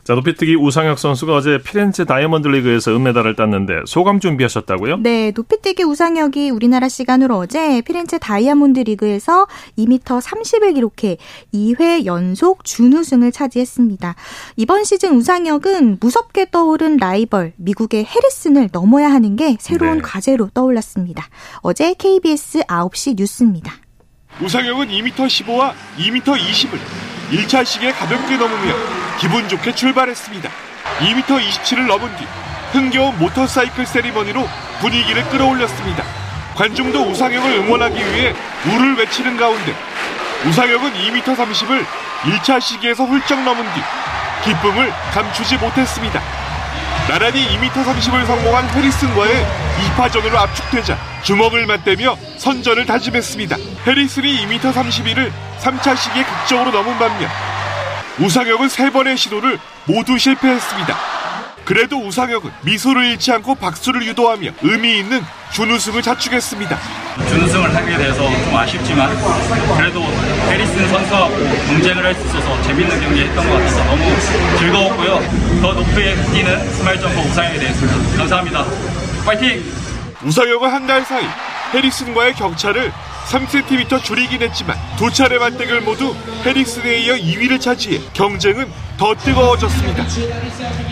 자, 0.05 0.15
높이뛰기 0.15 0.57
우상혁 0.57 0.99
선수가 0.99 1.35
어제 1.35 1.59
피렌체 1.63 2.05
다이아몬드 2.05 2.49
리그에서 2.49 2.97
은메달을 2.97 3.37
땄는데 3.37 3.83
소감 3.87 4.19
준비하셨다고요? 4.19 4.99
네, 4.99 5.33
높이뛰기 5.35 5.85
우상혁이 5.85 6.51
우리나라 6.51 6.89
시간으로 6.89 7.37
어제 7.37 7.83
피렌체 7.83 8.19
다이아몬드 8.19 8.81
리그에서 8.81 9.47
2m 9.79 10.21
30을 10.21 10.75
기록해 10.75 11.19
2회 11.53 12.07
연속 12.07 12.65
준우승을 12.65 13.31
차지했습니다. 13.31 14.15
이번 14.57 14.85
시즌 14.85 15.17
우상혁은 15.17 15.99
무섭게 16.01 16.47
떠오른 16.51 16.97
라이벌 16.97 17.53
미국의 17.57 18.05
해리슨을 18.05 18.71
넘어야 18.73 19.11
하는 19.11 19.37
게 19.37 19.57
새로운 19.61 19.97
네. 19.99 20.03
과제로 20.03 20.49
떠올랐습니다. 20.55 21.29
어제 21.59 21.95
KBS 21.95 22.61
9시 22.61 23.17
뉴스입니다. 23.17 23.75
우상혁은 24.43 24.89
2m 24.89 25.15
15와 25.15 25.73
2m 25.99 26.23
20을 26.23 27.10
1차 27.31 27.65
시기에 27.65 27.93
가볍게 27.93 28.37
넘으며 28.37 28.75
기분 29.19 29.49
좋게 29.49 29.75
출발했습니다. 29.75 30.51
2m 30.99 31.25
27을 31.25 31.87
넘은 31.87 32.17
뒤 32.17 32.27
흥겨운 32.73 33.19
모터사이클 33.19 33.87
세리머니로 33.87 34.49
분위기를 34.81 35.23
끌어올렸습니다. 35.29 36.05
관중도 36.57 37.03
우상혁을 37.03 37.51
응원하기 37.59 37.97
위해 37.97 38.35
우를 38.67 38.97
외치는 38.97 39.37
가운데 39.37 39.75
우상혁은 40.47 40.93
2m 40.93 41.23
30을 41.23 41.85
1차 42.23 42.61
시기에서 42.61 43.05
훌쩍 43.05 43.43
넘은 43.43 43.65
뒤 43.75 43.81
기쁨을 44.45 44.93
감추지 45.13 45.57
못했습니다. 45.59 46.21
나란히 47.11 47.45
2m 47.45 47.73
30을 47.73 48.25
성공한 48.25 48.69
해리슨과의 48.69 49.45
2파전으로 49.97 50.33
압축되자 50.33 50.97
주먹을 51.25 51.67
맞대며 51.67 52.17
선전을 52.39 52.87
다짐했습니다. 52.87 53.57
해리슨이 53.85 54.47
2m 54.47 54.73
31을 54.73 55.33
3차 55.59 55.97
시기에 55.97 56.23
극적으로 56.23 56.71
넘은 56.71 56.97
반면 57.01 57.29
우상혁은 58.21 58.69
3번의 58.69 59.17
시도를 59.17 59.59
모두 59.87 60.17
실패했습니다. 60.17 60.97
그래도 61.65 61.99
우상혁은 61.99 62.51
미소를 62.63 63.05
잃지 63.13 63.33
않고 63.33 63.55
박수를 63.57 64.05
유도하며 64.07 64.51
의미 64.63 64.99
있는 64.99 65.23
준우승을 65.53 66.03
자축했습니다. 66.03 66.79
준우승을 67.29 67.75
하게 67.75 67.97
돼서 67.97 68.17
좀 68.45 68.57
아쉽지만 68.57 69.11
그래도 69.77 70.03
해리슨 70.49 70.89
선수하고 70.89 71.35
경쟁을 71.69 72.05
할 72.05 72.15
수 72.15 72.27
있어서 72.27 72.63
재밌는 72.63 73.01
경기 73.01 73.23
했던 73.23 73.49
것 73.49 73.55
같아서 73.55 73.85
너무 73.85 74.05
즐거웠고요. 74.59 75.61
더 75.63 75.73
높게 75.75 76.15
뛰는 76.33 76.73
스마일 76.73 77.01
점퍼 77.01 77.21
우상혁이 77.21 77.59
되겠습니다. 77.61 78.17
감사합니다. 78.19 78.65
파이팅! 79.25 79.63
우상혁은 80.23 80.71
한 80.71 80.87
달 80.87 81.05
사이 81.05 81.25
해리슨과의 81.75 82.35
격차를 82.35 82.93
3cm 83.31 84.03
줄이긴 84.03 84.43
했지만 84.43 84.77
두 84.99 85.11
차례 85.11 85.39
맞대결 85.39 85.83
모두 85.83 86.15
해리슨에 86.45 86.99
이어 86.99 87.15
2위를 87.15 87.61
차지해 87.61 88.01
경쟁은 88.13 88.69
더 88.99 89.15
뜨거워졌습니다. 89.15 90.05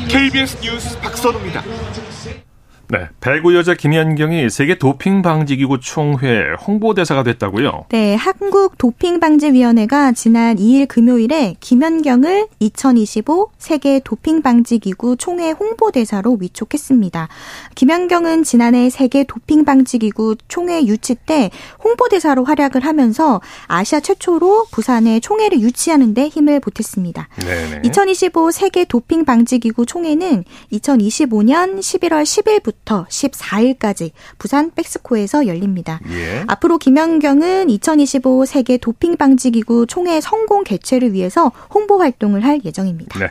KBS 0.09 0.59
뉴스 0.63 0.99
박선우입니다. 1.01 1.65
네, 2.91 3.07
배구 3.21 3.55
여자 3.55 3.75
김연경이 3.75 4.49
세계 4.49 4.79
도핑 4.79 5.21
방지 5.21 5.59
기구 5.59 5.79
총회 5.79 6.55
홍보대사가 6.67 7.23
됐다고요? 7.23 7.85
네, 7.91 8.15
한국 8.15 8.79
도핑 8.79 9.21
방지 9.21 9.53
위원회가 9.53 10.13
지난 10.13 10.57
2일 10.57 10.89
금요일에 10.89 11.57
김연경을 11.61 12.49
2025 12.61 13.51
세계 13.59 14.01
도핑 14.01 14.41
방지 14.41 14.79
기구 14.79 15.17
총회 15.19 15.51
홍보대사로 15.51 16.39
위촉했습니다. 16.41 17.29
김연경은 17.75 18.45
지난해 18.45 18.89
세계 18.89 19.25
도핑 19.25 19.67
방지 19.67 19.99
기구 19.99 20.37
총회 20.49 20.83
유치 20.87 21.15
때 21.15 21.51
홍보대사로 21.85 22.45
활약을 22.45 22.87
하면서 22.87 23.43
아시아 23.67 24.01
최초로 24.01 24.69
부산에 24.71 25.21
총회를 25.21 25.61
유치하는 25.61 26.15
데 26.15 26.29
힘을 26.29 26.61
보탰습니다. 26.61 27.29
네네. 27.37 27.83
2025 27.85 28.51
세계 28.51 28.87
도핑 28.87 29.27
방지 29.27 29.59
기구 29.59 29.85
총회는 29.85 30.45
2025년 30.73 31.81
11월 31.81 32.23
10일부터 32.23 32.78
1일부터 32.89 33.07
14일까지 33.07 34.11
부산 34.39 34.71
백스코에서 34.75 35.47
열립니다. 35.47 36.01
예. 36.11 36.45
앞으로 36.47 36.79
김연경은 36.79 37.71
2025 37.71 38.47
세계 38.47 38.79
도핑 38.79 39.17
방지 39.17 39.51
기구 39.51 39.87
총회 39.87 40.21
성공 40.21 40.65
개최를 40.65 41.13
위해서 41.13 41.53
홍보 41.73 41.99
활동을 41.99 42.45
할 42.45 42.61
예정입니다. 42.65 43.19
네. 43.19 43.31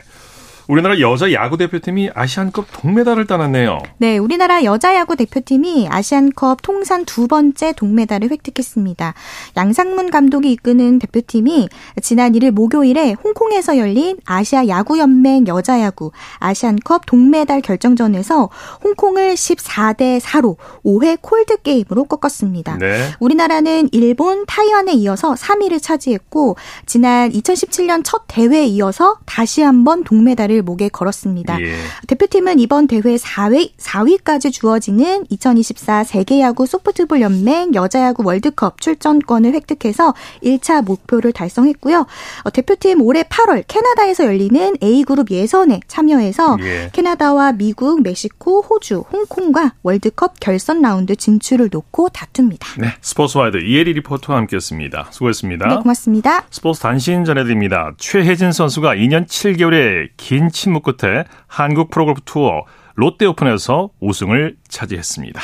우리나라 0.68 1.00
여자 1.00 1.32
야구 1.32 1.56
대표팀이 1.56 2.10
아시안컵 2.14 2.66
동메달을 2.70 3.26
따놨네요. 3.26 3.78
네, 3.96 4.18
우리나라 4.18 4.64
여자 4.64 4.94
야구 4.94 5.16
대표팀이 5.16 5.88
아시안컵 5.88 6.60
통산 6.60 7.06
두 7.06 7.26
번째 7.26 7.72
동메달을 7.72 8.30
획득했습니다. 8.30 9.14
양상문 9.56 10.10
감독이 10.10 10.52
이끄는 10.52 10.98
대표팀이 10.98 11.70
지난 12.02 12.32
1일 12.32 12.50
목요일에 12.50 13.14
홍콩에서 13.24 13.78
열린 13.78 14.18
아시아 14.26 14.68
야구 14.68 14.98
연맹 14.98 15.46
여자 15.46 15.80
야구 15.80 16.12
아시안컵 16.38 17.06
동메달 17.06 17.62
결정전에서 17.62 18.50
홍콩을 18.84 19.36
14대 19.36 20.20
4로 20.20 20.56
5회 20.84 21.16
콜드 21.22 21.62
게임으로 21.62 22.04
꺾었습니다. 22.04 22.76
네. 22.76 23.08
우리나라는 23.20 23.88
일본, 23.92 24.44
타이완에 24.44 24.92
이어서 24.92 25.32
3위를 25.32 25.82
차지했고 25.82 26.56
지난 26.84 27.30
2017년 27.32 28.02
첫 28.04 28.24
대회에 28.28 28.66
이어서 28.66 29.16
다시 29.24 29.62
한번 29.62 30.04
동메달을 30.04 30.57
을 30.58 30.62
목에 30.62 30.88
걸었습니다. 30.88 31.60
예. 31.60 31.74
대표팀은 32.06 32.58
이번 32.58 32.86
대회 32.86 33.00
4위, 33.00 33.72
4위까지 33.76 34.52
주어지는 34.52 35.24
2024 35.30 36.04
세계야구 36.04 36.66
소프트볼 36.66 37.20
연맹 37.20 37.74
여자야구 37.74 38.24
월드컵 38.24 38.80
출전권을 38.80 39.54
획득해서 39.54 40.14
1차 40.42 40.84
목표를 40.84 41.32
달성했고요. 41.32 42.06
어, 42.44 42.50
대표팀 42.50 43.00
올해 43.02 43.22
8월 43.22 43.64
캐나다에서 43.66 44.24
열리는 44.24 44.76
A그룹 44.82 45.30
예선에 45.30 45.80
참여해서 45.86 46.58
예. 46.60 46.90
캐나다와 46.92 47.52
미국, 47.52 48.02
멕시코, 48.02 48.60
호주, 48.62 49.04
홍콩과 49.12 49.74
월드컵 49.82 50.40
결선 50.40 50.82
라운드 50.82 51.16
진출을 51.16 51.68
놓고 51.72 52.08
다툽니다. 52.10 52.68
네, 52.78 52.88
스포츠와이드 53.00 53.58
이혜리 53.58 53.92
리포터와 53.94 54.38
함께했습니다. 54.40 55.08
수고했습니다. 55.10 55.68
네, 55.68 55.76
고맙습니다. 55.76 56.44
스포츠 56.50 56.80
단신 56.80 57.24
전해드립니다. 57.24 57.92
최혜진 57.98 58.52
선수가 58.52 58.94
2년 58.96 59.26
7개월의 59.26 60.08
긴 60.16 60.47
침묵 60.50 60.82
끝에 60.82 61.24
한국 61.46 61.90
프로골프 61.90 62.22
투어 62.24 62.64
롯데오픈에서 62.94 63.90
우승을 64.00 64.56
차지했습니다. 64.68 65.40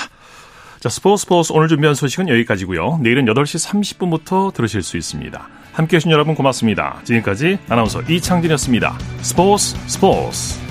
자, 0.81 0.89
스포츠 0.89 1.23
스포츠 1.23 1.53
오늘 1.53 1.69
준비한 1.69 1.95
소식은 1.95 2.29
여기까지고요. 2.29 2.99
내일은 3.01 3.25
8시 3.25 3.71
30분부터 3.71 4.53
들으실 4.53 4.83
수 4.83 4.97
있습니다. 4.97 5.49
함께해 5.73 5.99
주신 5.99 6.11
여러분 6.11 6.35
고맙습니다. 6.35 7.01
지금까지 7.05 7.59
아나운서 7.69 8.03
이창진이었습니다. 8.03 8.99
스포츠 9.23 9.77
스포츠 9.87 10.64